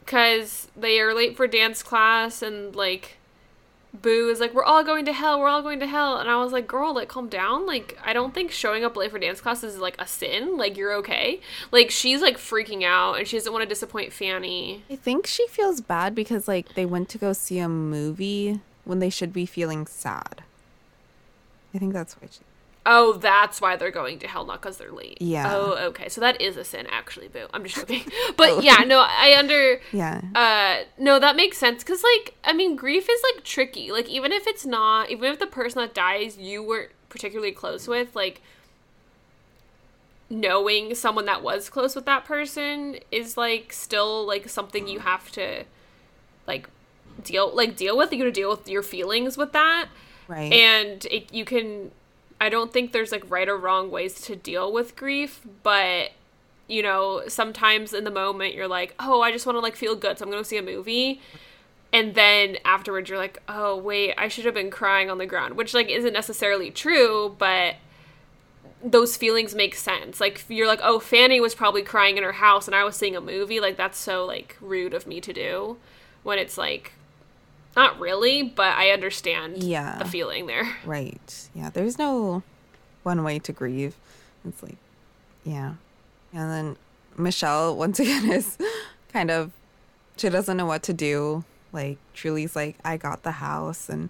[0.00, 3.15] because they are late for dance class and like
[4.02, 6.18] Boo is like, we're all going to hell, we're all going to hell.
[6.18, 7.66] And I was like, girl, like, calm down.
[7.66, 10.56] Like, I don't think showing up late for dance class is like a sin.
[10.56, 11.40] Like, you're okay.
[11.72, 14.84] Like, she's like freaking out and she doesn't want to disappoint Fanny.
[14.90, 18.98] I think she feels bad because, like, they went to go see a movie when
[18.98, 20.42] they should be feeling sad.
[21.74, 22.40] I think that's why she.
[22.88, 25.18] Oh, that's why they're going to hell, not because they're late.
[25.20, 25.52] Yeah.
[25.52, 26.08] Oh, okay.
[26.08, 27.48] So that is a sin, actually, boo.
[27.52, 28.04] I'm just joking.
[28.36, 28.60] But oh.
[28.60, 29.80] yeah, no, I under.
[29.90, 30.20] Yeah.
[30.36, 31.82] Uh, no, that makes sense.
[31.82, 33.90] Because, like, I mean, grief is, like, tricky.
[33.90, 37.88] Like, even if it's not, even if the person that dies you weren't particularly close
[37.88, 38.40] with, like,
[40.30, 45.32] knowing someone that was close with that person is, like, still, like, something you have
[45.32, 45.64] to,
[46.46, 46.68] like,
[47.24, 48.12] deal, like, deal with.
[48.12, 49.88] You gotta deal with your feelings with that.
[50.28, 50.52] Right.
[50.52, 51.90] And it, you can
[52.40, 56.10] I don't think there's like right or wrong ways to deal with grief, but
[56.68, 59.94] you know, sometimes in the moment you're like, "Oh, I just want to like feel
[59.96, 61.20] good, so I'm going to see a movie."
[61.92, 65.56] And then afterwards you're like, "Oh, wait, I should have been crying on the ground,"
[65.56, 67.76] which like isn't necessarily true, but
[68.82, 70.20] those feelings make sense.
[70.20, 73.16] Like you're like, oh, Fanny was probably crying in her house, and I was seeing
[73.16, 73.60] a movie.
[73.60, 75.78] Like that's so like rude of me to do,
[76.22, 76.92] when it's like,
[77.76, 79.62] not really, but I understand.
[79.62, 79.98] Yeah.
[79.98, 80.76] the feeling there.
[80.84, 81.48] Right.
[81.54, 81.70] Yeah.
[81.70, 82.42] There's no
[83.02, 83.94] one way to grieve.
[84.46, 84.78] It's like,
[85.44, 85.74] yeah.
[86.32, 86.76] And then
[87.16, 88.58] Michelle, once again, is
[89.12, 89.52] kind of,
[90.16, 91.44] she doesn't know what to do.
[91.72, 93.88] Like, Truly's like, I got the house.
[93.88, 94.08] And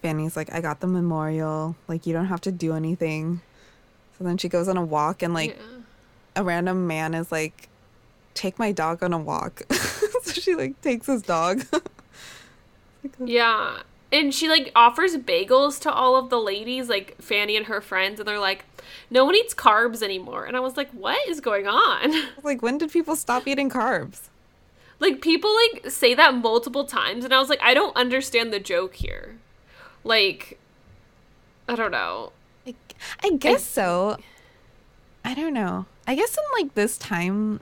[0.00, 1.76] Fanny's like, I got the memorial.
[1.88, 3.40] Like, you don't have to do anything.
[4.16, 5.80] So then she goes on a walk, and like, yeah.
[6.36, 7.68] a random man is like,
[8.32, 9.62] take my dog on a walk.
[9.72, 11.64] so she like takes his dog.
[13.24, 13.80] Yeah.
[14.12, 18.20] And she like offers bagels to all of the ladies, like Fanny and her friends,
[18.20, 18.64] and they're like,
[19.10, 20.44] no one eats carbs anymore.
[20.44, 22.12] And I was like, what is going on?
[22.44, 24.28] like, when did people stop eating carbs?
[24.98, 28.60] like people like say that multiple times and I was like, I don't understand the
[28.60, 29.36] joke here.
[30.04, 30.58] Like
[31.68, 32.32] I don't know.
[32.66, 32.74] I,
[33.22, 34.18] I guess so.
[35.24, 35.86] I don't know.
[36.06, 37.60] I guess in like this time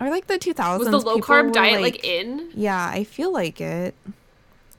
[0.00, 2.50] or like the 2000s Was the low people carb diet like, in?
[2.54, 3.94] Yeah, I feel like it.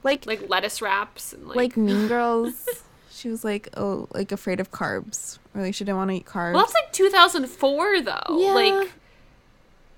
[0.02, 2.66] Like like, Like lettuce wraps and like, Mean Girls.
[3.10, 6.24] she was like, "Oh, like afraid of carbs." Or like she didn't want to eat
[6.24, 6.54] carbs.
[6.54, 8.12] Well, that's like 2004 though.
[8.30, 8.52] Yeah.
[8.54, 8.90] Like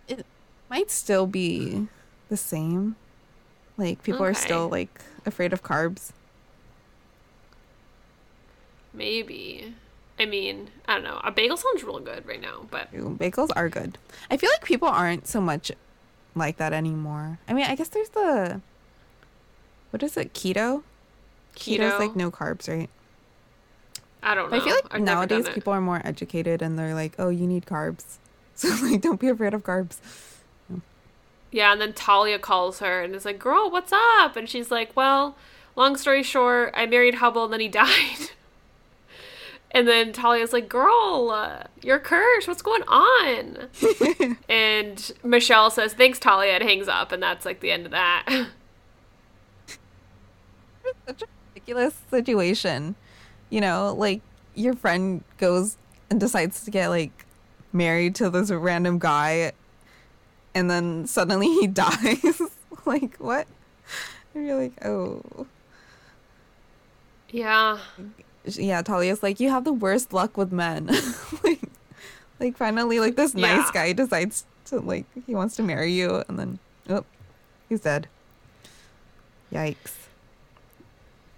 [0.09, 0.27] it
[0.69, 1.87] might still be
[2.29, 2.97] the same.
[3.77, 6.11] Like people are still like afraid of carbs.
[8.93, 9.75] maybe.
[10.23, 11.21] I mean, I don't know.
[11.25, 13.99] A bagel sounds real good right now, but Ooh, Bagels are good.
[14.31, 15.73] I feel like people aren't so much
[16.37, 17.41] like that anymore.
[17.49, 18.61] I mean, I guess there's the
[19.91, 20.33] what is it?
[20.33, 20.85] Keto.
[21.57, 21.79] keto.
[21.79, 22.89] Keto's like no carbs, right?
[24.23, 24.51] I don't know.
[24.51, 27.47] But I feel like I've nowadays people are more educated and they're like, "Oh, you
[27.47, 28.05] need carbs."
[28.55, 29.97] So like, don't be afraid of carbs.
[31.51, 34.95] Yeah, and then Talia calls her and is like, "Girl, what's up?" And she's like,
[34.95, 35.37] "Well,
[35.75, 38.31] long story short, I married Hubbell and then he died."
[39.73, 42.47] And then Talia's like, "Girl, uh, you're cursed.
[42.49, 43.69] What's going on?"
[44.49, 48.27] and Michelle says, "Thanks, Talia," and hangs up, and that's like the end of that.
[51.07, 52.95] Such a ridiculous situation.
[53.51, 54.23] You know, like
[54.55, 55.77] your friend goes
[56.11, 57.27] and decides to get like
[57.73, 59.53] married to this random guy
[60.55, 62.43] and then suddenly he dies.
[62.85, 63.47] like what?
[64.35, 65.47] And you're like, "Oh,
[67.31, 67.79] yeah,
[68.45, 70.87] yeah, Talia's like, you have the worst luck with men.
[71.45, 71.61] like,
[72.41, 76.39] like finally, like this nice guy decides to like he wants to marry you, and
[76.39, 77.05] then oh,
[77.69, 78.09] he's dead.
[79.53, 80.07] Yikes!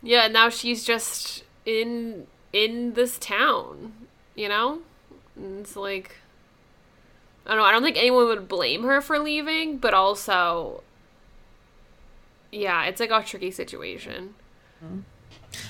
[0.02, 0.24] yeah.
[0.24, 3.92] And now she's just in in this town,
[4.34, 4.80] you know.
[5.36, 6.16] And it's like.
[7.46, 7.64] I don't know.
[7.64, 10.82] I don't think anyone would blame her for leaving, but also,
[12.50, 14.34] yeah, it's like a tricky situation.
[14.82, 15.00] Mm-hmm.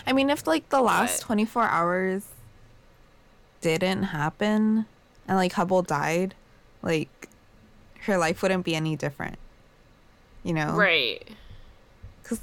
[0.07, 2.25] I mean, if like the last But- twenty four hours
[3.61, 4.87] didn't happen,
[5.27, 6.35] and like Hubbell died,
[6.83, 7.29] like
[8.03, 9.39] her life wouldn't be any different.
[10.43, 11.27] You know, Right.
[12.25, 12.41] Cuz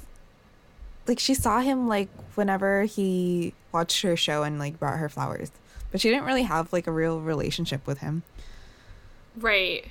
[1.06, 5.50] like she saw him like whenever he watched her show and like brought her flowers
[5.90, 8.22] but she didn't really have like a real relationship with him
[9.36, 9.86] Right.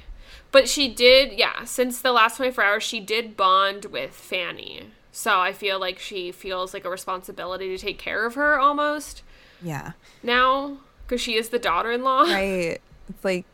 [0.51, 4.91] But she did, yeah, since the last 24 hours, she did bond with Fanny.
[5.11, 9.23] So I feel like she feels like a responsibility to take care of her almost.
[9.61, 9.91] Yeah.
[10.23, 12.21] Now because she is the daughter in law.
[12.23, 12.79] right.
[13.09, 13.45] It's like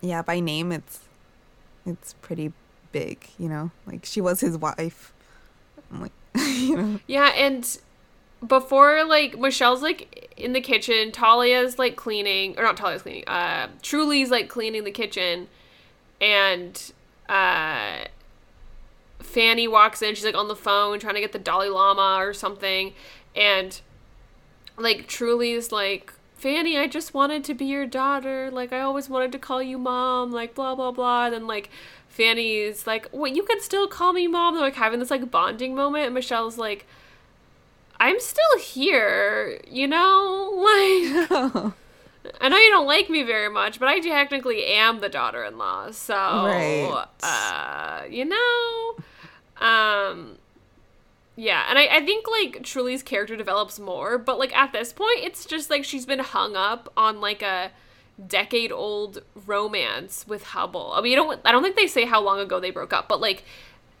[0.00, 1.00] yeah by name it's
[1.86, 2.52] it's pretty
[2.92, 3.72] big you know?
[3.86, 5.12] Like she was his wife.
[5.92, 7.00] I'm like you know?
[7.06, 7.78] Yeah, and
[8.46, 13.26] before like Michelle's like in the kitchen, Talia's like cleaning or not Talia's cleaning.
[13.26, 15.48] Uh Truly's like cleaning the kitchen.
[16.20, 16.92] And
[17.28, 18.04] uh
[19.24, 22.32] Fanny walks in, she's like on the phone trying to get the Dalai Lama or
[22.32, 22.92] something
[23.34, 23.80] and
[24.76, 28.50] like Truly's like Fanny, I just wanted to be your daughter.
[28.50, 31.26] Like I always wanted to call you mom, like blah blah blah.
[31.26, 31.70] And then like
[32.08, 34.54] Fanny's like, Well, you can still call me mom.
[34.54, 36.86] They're like having this like bonding moment and Michelle's like
[37.98, 41.72] I'm still here, you know?
[42.24, 45.90] Like I know you don't like me very much, but I technically am the daughter-in-law.
[45.90, 47.06] So, Right.
[47.22, 48.96] uh, you know,
[49.60, 50.38] um
[51.36, 55.18] yeah, and I, I think like Truly's character develops more, but like at this point,
[55.18, 57.72] it's just like she's been hung up on like a
[58.24, 60.96] decade old romance with Hubbell.
[60.96, 61.40] I mean, you don't.
[61.44, 63.44] I don't think they say how long ago they broke up, but like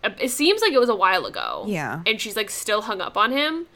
[0.04, 1.64] it seems like it was a while ago.
[1.66, 2.02] Yeah.
[2.06, 3.66] and she's like still hung up on him,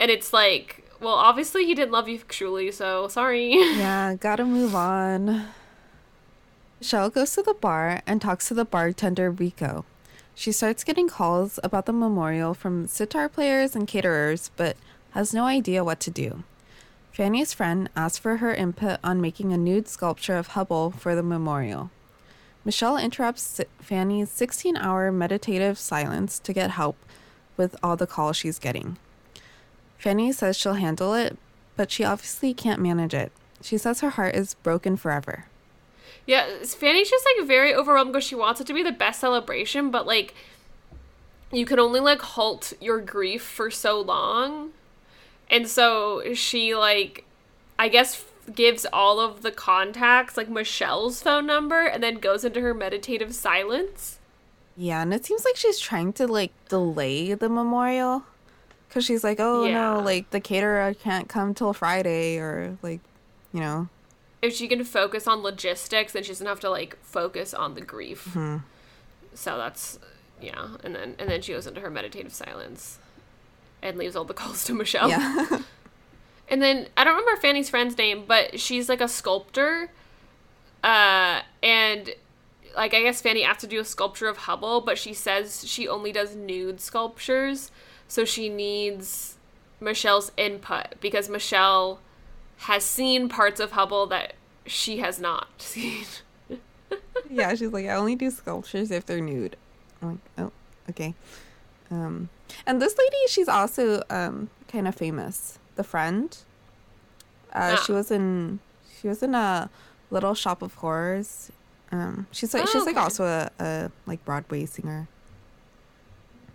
[0.00, 3.50] and it's like, well, obviously he didn't love you truly, so sorry.
[3.54, 5.46] yeah gotta move on
[6.80, 9.84] Michelle goes to the bar and talks to the bartender Rico.
[10.34, 14.76] She starts getting calls about the memorial from sitar players and caterers, but
[15.12, 16.42] has no idea what to do.
[17.12, 21.22] Fanny's friend asks for her input on making a nude sculpture of Hubbell for the
[21.22, 21.90] memorial.
[22.64, 26.96] Michelle interrupts Fanny's 16 hour meditative silence to get help
[27.56, 28.96] with all the calls she's getting.
[29.98, 31.38] Fanny says she'll handle it,
[31.76, 33.30] but she obviously can't manage it.
[33.62, 35.46] She says her heart is broken forever.
[36.26, 39.90] Yeah, Fanny's just like very overwhelmed because she wants it to be the best celebration,
[39.90, 40.34] but like
[41.52, 44.70] you can only like halt your grief for so long.
[45.50, 47.24] And so she like
[47.78, 52.60] I guess gives all of the contacts like Michelle's phone number and then goes into
[52.60, 54.18] her meditative silence.
[54.76, 58.24] Yeah, and it seems like she's trying to like delay the memorial
[58.90, 59.74] cuz she's like, "Oh yeah.
[59.74, 63.00] no, like the caterer can't come till Friday or like,
[63.52, 63.88] you know,
[64.44, 67.80] if she can focus on logistics, then she doesn't have to like focus on the
[67.80, 68.26] grief.
[68.26, 68.58] Mm-hmm.
[69.34, 69.98] So that's
[70.40, 72.98] yeah, and then and then she goes into her meditative silence
[73.82, 75.08] and leaves all the calls to Michelle.
[75.08, 75.60] Yeah.
[76.48, 79.90] and then I don't remember Fanny's friend's name, but she's like a sculptor.
[80.82, 82.10] Uh, and
[82.76, 85.88] like I guess Fanny asked to do a sculpture of Hubbell, but she says she
[85.88, 87.70] only does nude sculptures,
[88.06, 89.38] so she needs
[89.80, 92.00] Michelle's input because Michelle
[92.58, 94.34] has seen parts of Hubbell that
[94.66, 96.04] she has not seen.
[97.30, 99.56] yeah, she's like, I only do sculptures if they're nude.
[100.02, 100.52] I'm like, oh,
[100.90, 101.14] okay.
[101.90, 102.28] Um,
[102.66, 105.58] and this lady, she's also um kind of famous.
[105.76, 106.36] The friend.
[107.52, 107.82] Uh, ah.
[107.84, 108.60] she was in
[109.00, 109.70] she was in a
[110.10, 111.52] Little Shop of Horrors.
[111.92, 115.08] Um, she's like oh, she's like also a, a like Broadway singer.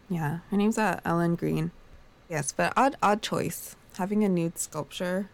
[0.10, 1.72] Yeah, her name's uh, Ellen Greene.
[2.30, 5.30] Yes, but odd odd choice having a nude sculpture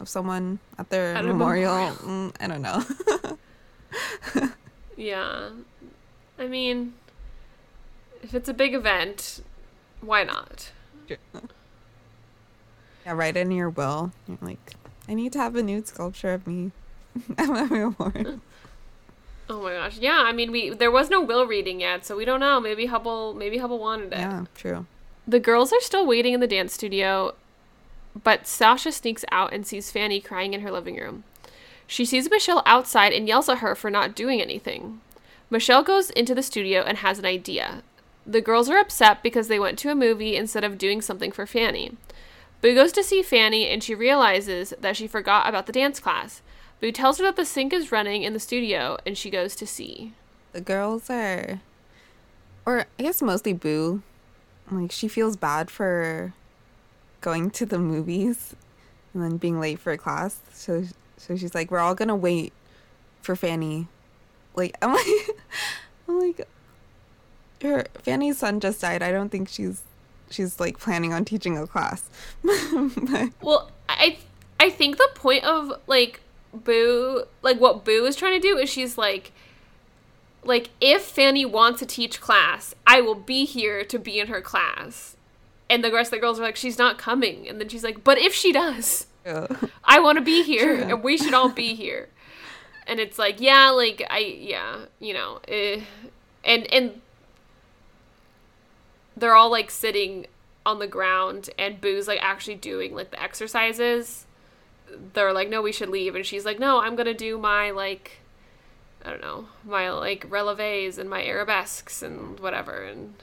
[0.00, 1.74] of someone at their at memorial.
[1.74, 1.96] memorial.
[1.96, 4.50] Mm, I don't know.
[4.96, 5.50] yeah.
[6.38, 6.94] I mean,
[8.22, 9.42] if it's a big event,
[10.00, 10.72] why not?
[13.06, 14.12] Yeah, write in your will.
[14.26, 14.74] You're like,
[15.08, 16.72] I need to have a nude sculpture of me
[17.38, 18.40] at my memorial.
[19.52, 19.98] Oh my gosh.
[19.98, 22.60] Yeah, I mean we there was no will reading yet, so we don't know.
[22.60, 24.18] Maybe Hubbell maybe Hubbell wanted it.
[24.20, 24.86] Yeah, true.
[25.26, 27.34] The girls are still waiting in the dance studio
[28.22, 31.24] but Sasha sneaks out and sees Fanny crying in her living room.
[31.86, 35.00] She sees Michelle outside and yells at her for not doing anything.
[35.50, 37.82] Michelle goes into the studio and has an idea.
[38.24, 41.46] The girls are upset because they went to a movie instead of doing something for
[41.46, 41.96] Fanny.
[42.60, 46.42] Boo goes to see Fanny and she realizes that she forgot about the dance class.
[46.80, 49.66] Boo tells her that the sink is running in the studio and she goes to
[49.66, 50.12] see.
[50.52, 51.60] The girls are.
[52.66, 54.02] Or I guess mostly Boo.
[54.70, 56.34] Like, she feels bad for
[57.20, 58.54] going to the movies
[59.12, 60.40] and then being late for class.
[60.52, 60.84] So
[61.16, 62.52] so she's like, we're all gonna wait
[63.22, 63.88] for Fanny.
[64.54, 65.06] Like I'm like
[66.08, 66.48] I'm like
[67.62, 69.02] her Fanny's son just died.
[69.02, 69.82] I don't think she's
[70.30, 72.08] she's like planning on teaching a class.
[72.42, 74.18] but, well, I
[74.58, 76.20] I think the point of like
[76.52, 79.32] Boo like what Boo is trying to do is she's like
[80.42, 84.40] like if Fanny wants to teach class, I will be here to be in her
[84.40, 85.16] class
[85.70, 87.48] and the rest of the girls are like, she's not coming.
[87.48, 89.46] And then she's like, but if she does, yeah.
[89.84, 92.08] I want to be here, and we should all be here.
[92.86, 95.82] And it's like, yeah, like I, yeah, you know, eh.
[96.44, 97.00] and and
[99.16, 100.26] they're all like sitting
[100.66, 104.26] on the ground, and Boo's like actually doing like the exercises.
[105.12, 108.18] They're like, no, we should leave, and she's like, no, I'm gonna do my like,
[109.04, 113.14] I don't know, my like releves and my arabesques and whatever, and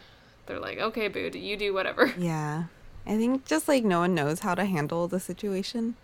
[0.47, 2.13] they're like, okay, boo, you do whatever.
[2.17, 2.65] Yeah.
[3.05, 5.95] I think just like no one knows how to handle the situation.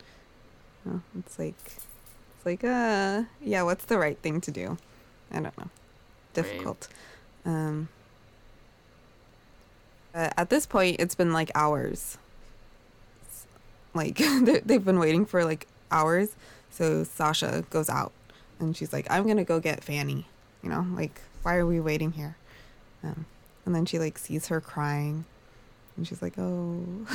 [0.89, 4.77] Oh, it's like, it's like, uh, yeah, what's the right thing to do?
[5.29, 5.69] I don't know.
[6.33, 6.87] Difficult.
[7.43, 7.53] Right.
[7.53, 7.89] Um,
[10.13, 12.17] at this point, it's been like hours.
[13.93, 16.35] like they've been waiting for like hours.
[16.69, 18.11] So Sasha goes out
[18.59, 20.25] and she's like, I'm gonna go get Fanny.
[20.61, 22.37] You know, like, why are we waiting here?
[23.03, 23.25] Um,
[23.65, 25.25] and then she like sees her crying
[25.95, 26.83] and she's like, oh.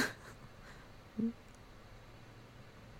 [1.19, 1.33] and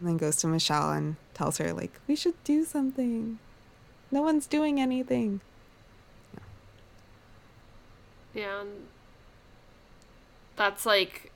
[0.01, 3.39] then goes to Michelle and tells her, like, we should do something.
[4.11, 5.41] No one's doing anything.
[8.35, 8.43] Yeah.
[8.43, 8.65] yeah
[10.59, 11.33] that's like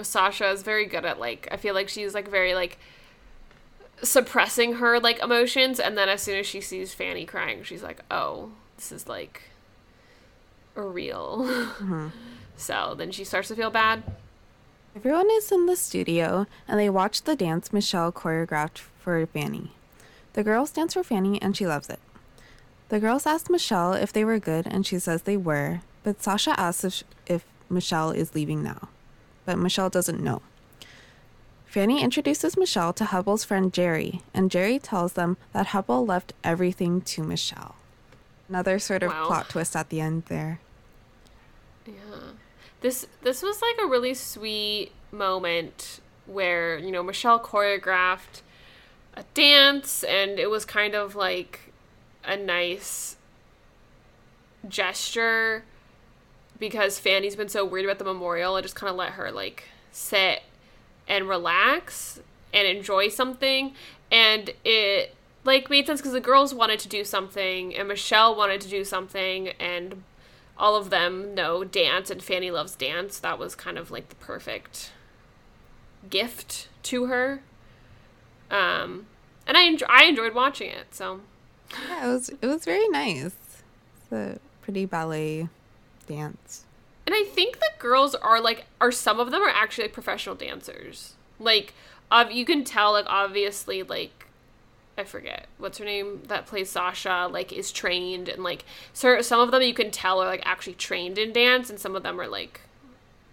[0.00, 2.78] Sasha is very good at like I feel like she's like very like
[4.02, 8.00] suppressing her like emotions and then as soon as she sees Fanny crying she's like
[8.10, 9.42] oh this is like
[10.74, 11.44] real.
[11.46, 12.08] Mm-hmm.
[12.54, 14.04] So then she starts to feel bad.
[14.94, 19.72] Everyone is in the studio and they watch the dance Michelle choreographed for Fanny.
[20.34, 21.98] The girls dance for Fanny and she loves it.
[22.88, 26.54] The girls ask Michelle if they were good and she says they were, but Sasha
[26.60, 28.90] asks if, if Michelle is leaving now.
[29.44, 30.42] But Michelle doesn't know.
[31.66, 37.00] Fanny introduces Michelle to Hubbell's friend Jerry, and Jerry tells them that Hubbell left everything
[37.00, 37.76] to Michelle.
[38.52, 39.28] Another sort of Wow.
[39.28, 40.60] plot twist at the end there.
[41.86, 41.94] Yeah.
[42.82, 48.42] This this was like a really sweet moment where, you know, Michelle choreographed
[49.14, 51.72] a dance and it was kind of like
[52.24, 53.16] a nice
[54.68, 55.64] gesture
[56.58, 58.56] because Fanny's been so worried about the memorial.
[58.56, 60.42] I just kind of let her like sit
[61.08, 62.20] and relax
[62.52, 63.72] and enjoy something
[64.10, 65.14] and it
[65.44, 68.84] like made sense because the girls wanted to do something and Michelle wanted to do
[68.84, 70.02] something and
[70.58, 73.18] all of them know dance and Fanny loves dance.
[73.18, 74.92] That was kind of like the perfect
[76.08, 77.42] gift to her.
[78.50, 79.06] Um,
[79.46, 80.94] and I enjoy- I enjoyed watching it.
[80.94, 81.20] So
[81.88, 83.24] Yeah, it was it was very nice.
[83.24, 85.48] It's a pretty ballet
[86.06, 86.64] dance.
[87.06, 90.34] and I think the girls are like are some of them are actually like professional
[90.36, 91.14] dancers.
[91.40, 91.72] Like
[92.12, 94.26] ob- you can tell like obviously like
[94.96, 95.46] I forget.
[95.58, 96.22] What's her name?
[96.28, 100.22] That plays Sasha like is trained and like so some of them you can tell
[100.22, 102.60] are like actually trained in dance and some of them are like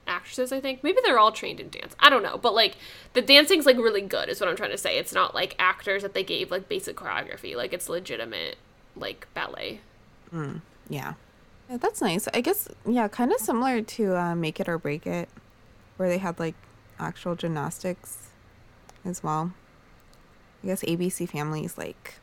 [0.07, 0.84] actresses I think.
[0.84, 1.95] Maybe they're all trained in dance.
[1.99, 2.38] I don't know.
[2.38, 2.78] But like
[3.14, 4.97] the dancing's like really good is what I'm trying to say.
[4.97, 7.55] It's not like actors that they gave like basic choreography.
[7.55, 8.57] Like it's legitimate
[8.95, 9.82] like ballet.
[10.89, 11.14] Yeah.
[11.70, 12.28] Yeah, that's nice.
[12.34, 15.30] I guess yeah, kind of similar to uh, Make It or Break It,
[15.97, 16.55] where they had like
[16.99, 18.30] actual gymnastics
[19.05, 19.53] as well.
[20.64, 22.16] I guess ABC Family is like,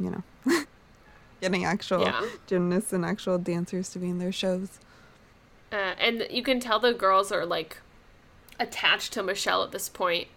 [0.00, 0.62] you know,
[1.40, 2.26] getting actual Yeah.
[2.46, 4.78] gymnasts and actual dancers to be in their shows.
[5.72, 7.78] Uh, and you can tell the girls are like
[8.58, 10.28] attached to Michelle at this point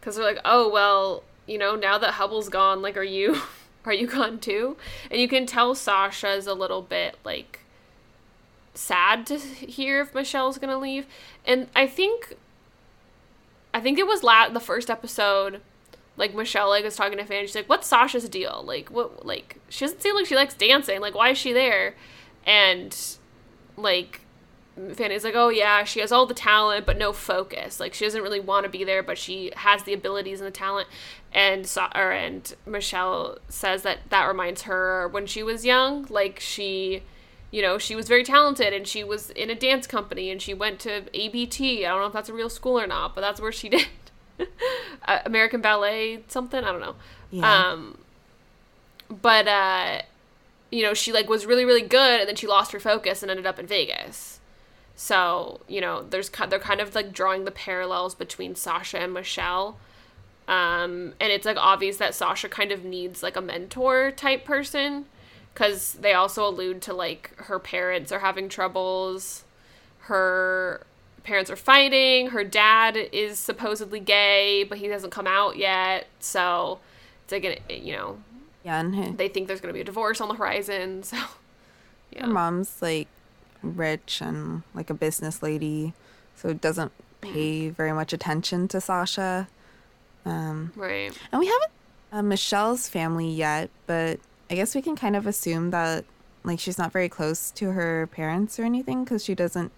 [0.00, 3.40] because they're like, oh well, you know, now that Hubbell's gone, like, are you
[3.84, 4.76] are you gone too?
[5.10, 7.60] And you can tell Sasha is a little bit like
[8.74, 11.06] sad to hear if Michelle's gonna leave.
[11.44, 12.34] And I think,
[13.72, 15.60] I think it was la- the first episode.
[16.16, 17.46] Like Michelle, like was talking to Fanny.
[17.46, 18.62] She's like, "What's Sasha's deal?
[18.64, 19.26] Like, what?
[19.26, 21.00] Like, she doesn't seem like she likes dancing.
[21.00, 21.94] Like, why is she there?"
[22.46, 22.96] And
[23.76, 24.20] like
[24.94, 27.80] Fanny's like, oh yeah, she has all the talent but no focus.
[27.80, 30.52] Like she doesn't really want to be there, but she has the abilities and the
[30.52, 30.88] talent.
[31.32, 36.40] And so, or, and Michelle says that that reminds her when she was young, like
[36.40, 37.02] she,
[37.50, 40.52] you know, she was very talented and she was in a dance company and she
[40.52, 41.86] went to ABT.
[41.86, 43.86] I don't know if that's a real school or not, but that's where she did
[45.06, 46.62] uh, American Ballet something.
[46.62, 46.96] I don't know.
[47.30, 47.70] Yeah.
[47.70, 47.98] Um,
[49.08, 50.02] but uh,
[50.70, 53.30] you know, she like was really really good, and then she lost her focus and
[53.30, 54.40] ended up in Vegas.
[54.94, 59.78] So you know, there's they're kind of like drawing the parallels between Sasha and Michelle.
[60.48, 65.06] Um, and it's like obvious that Sasha kind of needs like a mentor type person
[65.52, 69.44] because they also allude to like her parents are having troubles,
[70.00, 70.86] her
[71.26, 76.06] parents are fighting, her dad is supposedly gay, but he hasn't come out yet.
[76.20, 76.78] So
[77.24, 78.18] it's like, you know,
[78.64, 81.02] Yeah, and they think there's going to be a divorce on the horizon.
[81.12, 81.16] So,
[82.12, 82.26] yeah.
[82.26, 83.08] her mom's like
[83.62, 85.92] rich and like a business lady,
[86.36, 89.48] so doesn't pay very much attention to Sasha.
[90.24, 91.12] Um, Right.
[91.32, 91.72] And we haven't
[92.12, 96.04] uh, Michelle's family yet, but I guess we can kind of assume that
[96.44, 99.72] like she's not very close to her parents or anything because she doesn't,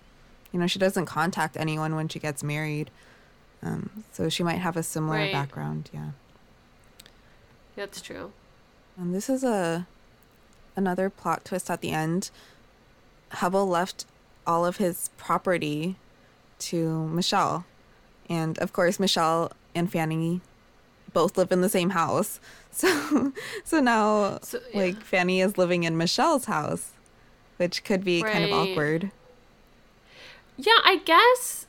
[0.52, 2.90] you know, she doesn't contact anyone when she gets married.
[3.62, 5.32] Um, so she might have a similar Right.
[5.32, 6.10] background, yeah.
[7.76, 8.32] That's true.
[8.96, 9.86] And this is a
[10.76, 12.30] another plot twist at the end.
[13.32, 14.06] Hubbell left
[14.46, 15.96] all of his property
[16.60, 17.64] to Michelle.
[18.28, 20.40] And of course Michelle and Fanny
[21.12, 22.40] both live in the same house.
[22.70, 23.32] So
[23.64, 24.78] so now So, yeah.
[24.80, 26.90] like Fanny is living in Michelle's house,
[27.56, 29.10] which could be kind of awkward.
[30.58, 31.66] Yeah, I guess.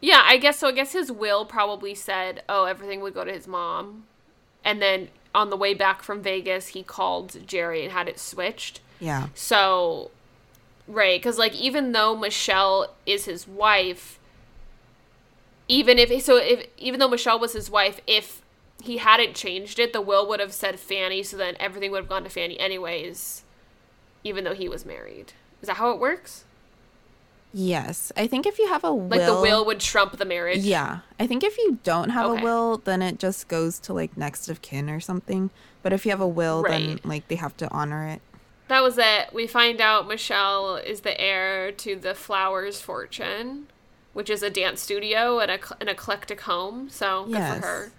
[0.00, 0.68] Yeah, I guess so.
[0.68, 4.04] I guess his will probably said, oh, everything would go to his mom.
[4.62, 8.80] And then on the way back from Vegas, he called Jerry and had it switched.
[9.00, 9.28] Yeah.
[9.34, 10.10] So,
[10.86, 14.18] right, because like even though Michelle is his wife,
[15.68, 18.42] even if so, if even though Michelle was his wife, if
[18.82, 22.08] he hadn't changed it, the will would have said Fanny, so then everything would have
[22.08, 23.42] gone to Fanny anyways,
[24.22, 25.32] even though he was married.
[25.62, 26.44] Is that how it works?
[27.56, 28.10] Yes.
[28.16, 30.58] I think if you have a will Like the will would trump the marriage.
[30.64, 30.98] Yeah.
[31.20, 32.40] I think if you don't have Okay.
[32.40, 35.50] a will, then it just goes to like next of kin or something.
[35.80, 38.20] But if you have a will, then like they have to honor it.
[38.66, 39.32] That was it.
[39.32, 43.68] We find out Michelle is the heir to the Flowers fortune,
[44.14, 46.90] which is a dance studio and a, an eclectic home.
[46.90, 47.60] So good Yes.
[47.60, 47.92] for her.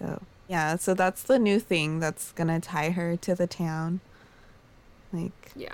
[0.00, 4.00] So yeah, so that's the new thing that's gonna tie her to the town.
[5.12, 5.70] Like Yeah.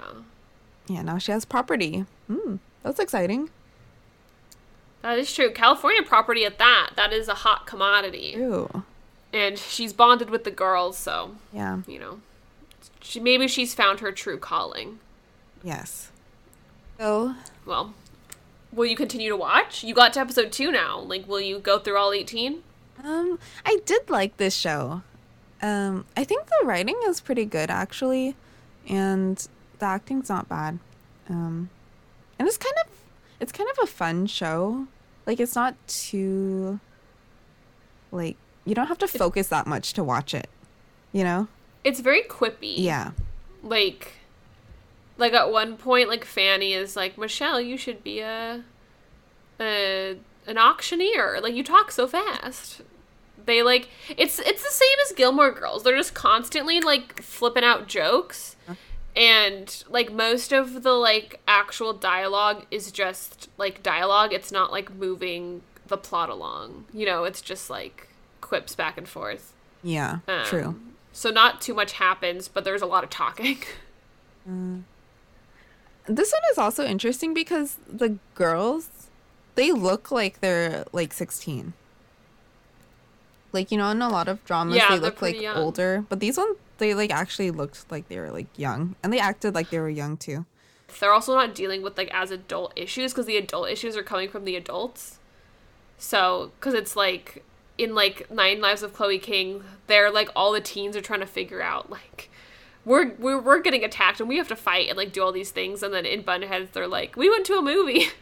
[0.89, 2.05] Yeah, now she has property.
[2.29, 3.51] Hmm, that's exciting.
[5.03, 5.51] That is true.
[5.51, 6.91] California property at that.
[6.97, 8.35] That is a hot commodity.
[8.37, 8.85] Ew.
[9.33, 11.79] And she's bonded with the girls, so, Yeah.
[11.87, 12.21] you know.
[13.01, 15.01] She maybe she's found her true calling.
[15.65, 16.11] Yes.
[16.99, 17.35] So
[17.67, 17.95] Well,
[18.73, 19.83] will you continue to watch?
[19.83, 21.01] You got to episode 2 now.
[21.01, 22.63] Like will you go through all 18?
[23.03, 25.03] Um, I did like this show.
[25.61, 28.37] Um, I think the writing is pretty good actually,
[28.89, 29.47] and
[29.83, 30.79] the acting's not bad.
[31.29, 31.69] Um,
[32.39, 32.93] and it's kind of
[33.41, 34.87] it's kind of a fun show.
[35.27, 36.79] Like it's not too
[38.13, 40.49] like you don't have to focus that much to watch it.
[41.13, 41.49] You know?
[41.85, 42.75] It's very quippy.
[42.77, 43.11] Yeah.
[43.63, 44.13] like
[45.19, 48.63] like at one point like fanny is like michelle you should be a,
[49.61, 50.17] a
[50.47, 52.81] an auctioneer like you talk so fast
[53.45, 57.87] they like it's it's the same as gilmore girls they're just constantly like flipping out
[57.87, 58.57] jokes
[59.15, 64.93] and like most of the like actual dialogue is just like dialogue it's not like
[64.95, 68.09] moving the plot along you know it's just like
[68.41, 69.53] quips back and forth
[69.83, 70.19] Yeah.
[70.27, 70.81] Um, true.
[71.13, 73.59] so not too much happens but there's a lot of talking
[76.07, 78.89] This one is also interesting because the girls
[79.55, 81.75] they look like they're like 16.
[83.53, 85.57] Like you know in a lot of dramas Yeah, they look like young.
[85.57, 89.21] older, but these ones they like actually looked like they were like young and they
[89.21, 90.45] acted like they were young too.
[90.99, 94.29] they're also not dealing with like as adult issues because the adult issues are coming
[94.29, 95.19] from the adults.
[95.97, 97.45] So, because it's like
[97.79, 101.27] in like Nine Lives of Chloe King, they're like all the teens are trying to
[101.27, 102.29] figure out like
[102.85, 105.53] we're we're we're getting attacked and we have to fight and like do all these
[105.53, 108.07] things, and then in Bunheads they're like we went to a movie.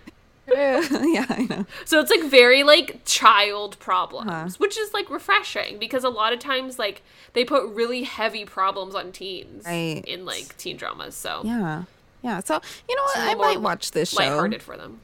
[0.52, 1.66] yeah, I know.
[1.84, 4.48] So it's like very like child problems, Huh.
[4.58, 7.02] which is like refreshing because a lot of times like
[7.34, 10.02] they put really heavy problems on teens Right.
[10.06, 11.14] in like teen dramas.
[11.14, 11.84] So Yeah.
[12.22, 12.40] Yeah.
[12.40, 13.18] So, you know what?
[13.18, 14.18] I might watch this show.
[14.18, 15.00] lighthearted for them.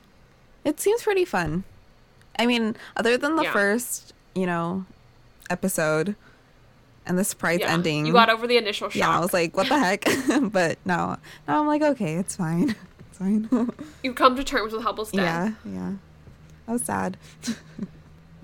[0.64, 1.64] It seems pretty fun.
[2.38, 3.52] I mean, other than the Yeah.
[3.52, 4.84] first, you know,
[5.48, 6.16] episode
[7.06, 8.04] and the surprise Yeah, ending.
[8.04, 8.96] You got over the initial shock.
[8.98, 10.04] yeah, I was like, what the heck?
[10.52, 12.74] but now, now I'm like, okay, it's fine.
[13.18, 13.48] Fine.
[14.02, 15.54] You've come to terms with Hubbell's death.
[15.64, 15.92] yeah, yeah.
[16.66, 17.16] That was sad.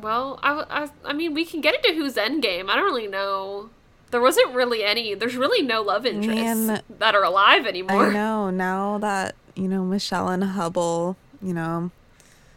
[0.02, 2.68] Well, I, I, I mean, we can get into who's endgame.
[2.68, 3.70] I don't really know.
[4.10, 5.14] There wasn't really any.
[5.14, 8.08] There's really no love interests Man, that are alive anymore.
[8.08, 8.50] I know.
[8.50, 11.92] Now that, you know, Michelle and Hubbell, you know,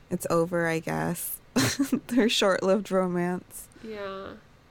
[0.09, 1.37] it's over, I guess.
[2.07, 3.67] Their short lived romance.
[3.83, 4.29] Yeah.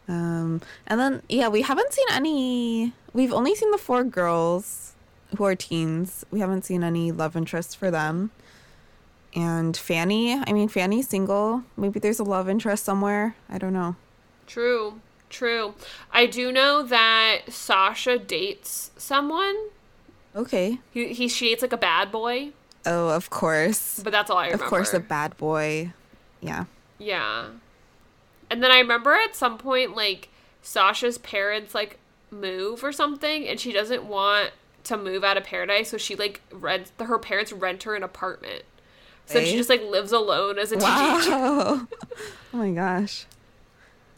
[0.08, 2.92] Um, and then yeah, we haven't seen any.
[3.12, 4.93] We've only seen the four girls
[5.36, 6.24] who are teens.
[6.30, 8.30] We haven't seen any love interests for them.
[9.34, 11.64] And Fanny, I mean, Fanny's single.
[11.76, 13.34] Maybe there's a love interest somewhere.
[13.48, 13.96] I don't know.
[14.46, 15.00] True.
[15.30, 15.74] True.
[16.12, 19.56] I do know that Sasha dates someone.
[20.36, 20.78] Okay.
[20.92, 22.50] He, he she dates like a bad boy,
[22.86, 24.00] Oh, of course.
[24.04, 25.92] but that's all I Of course, a bad boy.
[26.40, 26.66] Yeah.
[26.98, 27.46] Yeah.
[28.50, 30.28] And then I remember at some point, like,
[30.62, 31.98] Sasha's parents, like,
[32.30, 34.50] move or something, and she doesn't want
[34.84, 38.64] to move out of paradise, so she, like, rents, her parents rent her an apartment.
[39.26, 39.56] So she Eh?
[39.56, 40.86] just, like, lives alone as a teenager,
[41.32, 41.86] oh
[42.52, 43.26] my gosh.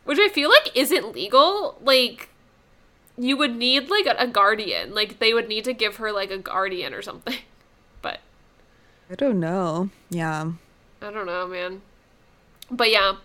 [0.05, 1.79] which I feel like isn't legal.
[1.83, 2.29] Like,
[3.17, 4.95] you would need, like, a, a guardian.
[4.95, 7.37] Like, they would need to give her, like, a guardian or something.
[8.03, 8.21] But
[9.11, 9.91] I don't know.
[10.11, 10.53] Yeah.
[11.01, 11.83] I don't know, man.
[12.71, 13.17] But yeah,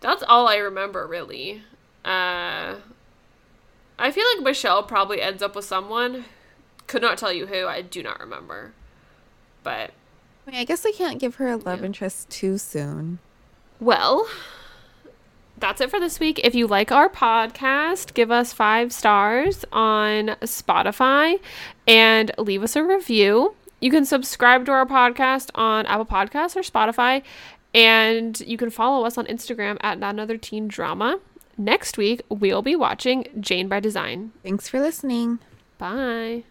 [0.00, 1.62] that's all I remember really.
[2.04, 2.76] Uh
[3.98, 6.24] I feel like Michelle probably ends up with someone.
[6.86, 7.66] Could not tell you who.
[7.66, 8.72] I do not remember.
[9.62, 9.92] But
[10.46, 11.86] I, mean, I guess they can't give her a love Yeah.
[11.86, 13.18] interest too soon.
[13.80, 14.26] well,
[15.58, 16.40] that's it for this week.
[16.42, 21.38] If you like our podcast, give us five stars on Spotify
[21.86, 23.54] and leave us a review.
[23.80, 27.22] You can subscribe to our podcast on Apple Podcasts or Spotify,
[27.74, 31.20] and you can follow us on Instagram at Not Another Teen Drama.
[31.56, 34.32] Next week, we'll be watching Jane by Design.
[34.42, 35.38] Thanks for listening.
[35.78, 36.42] Bye.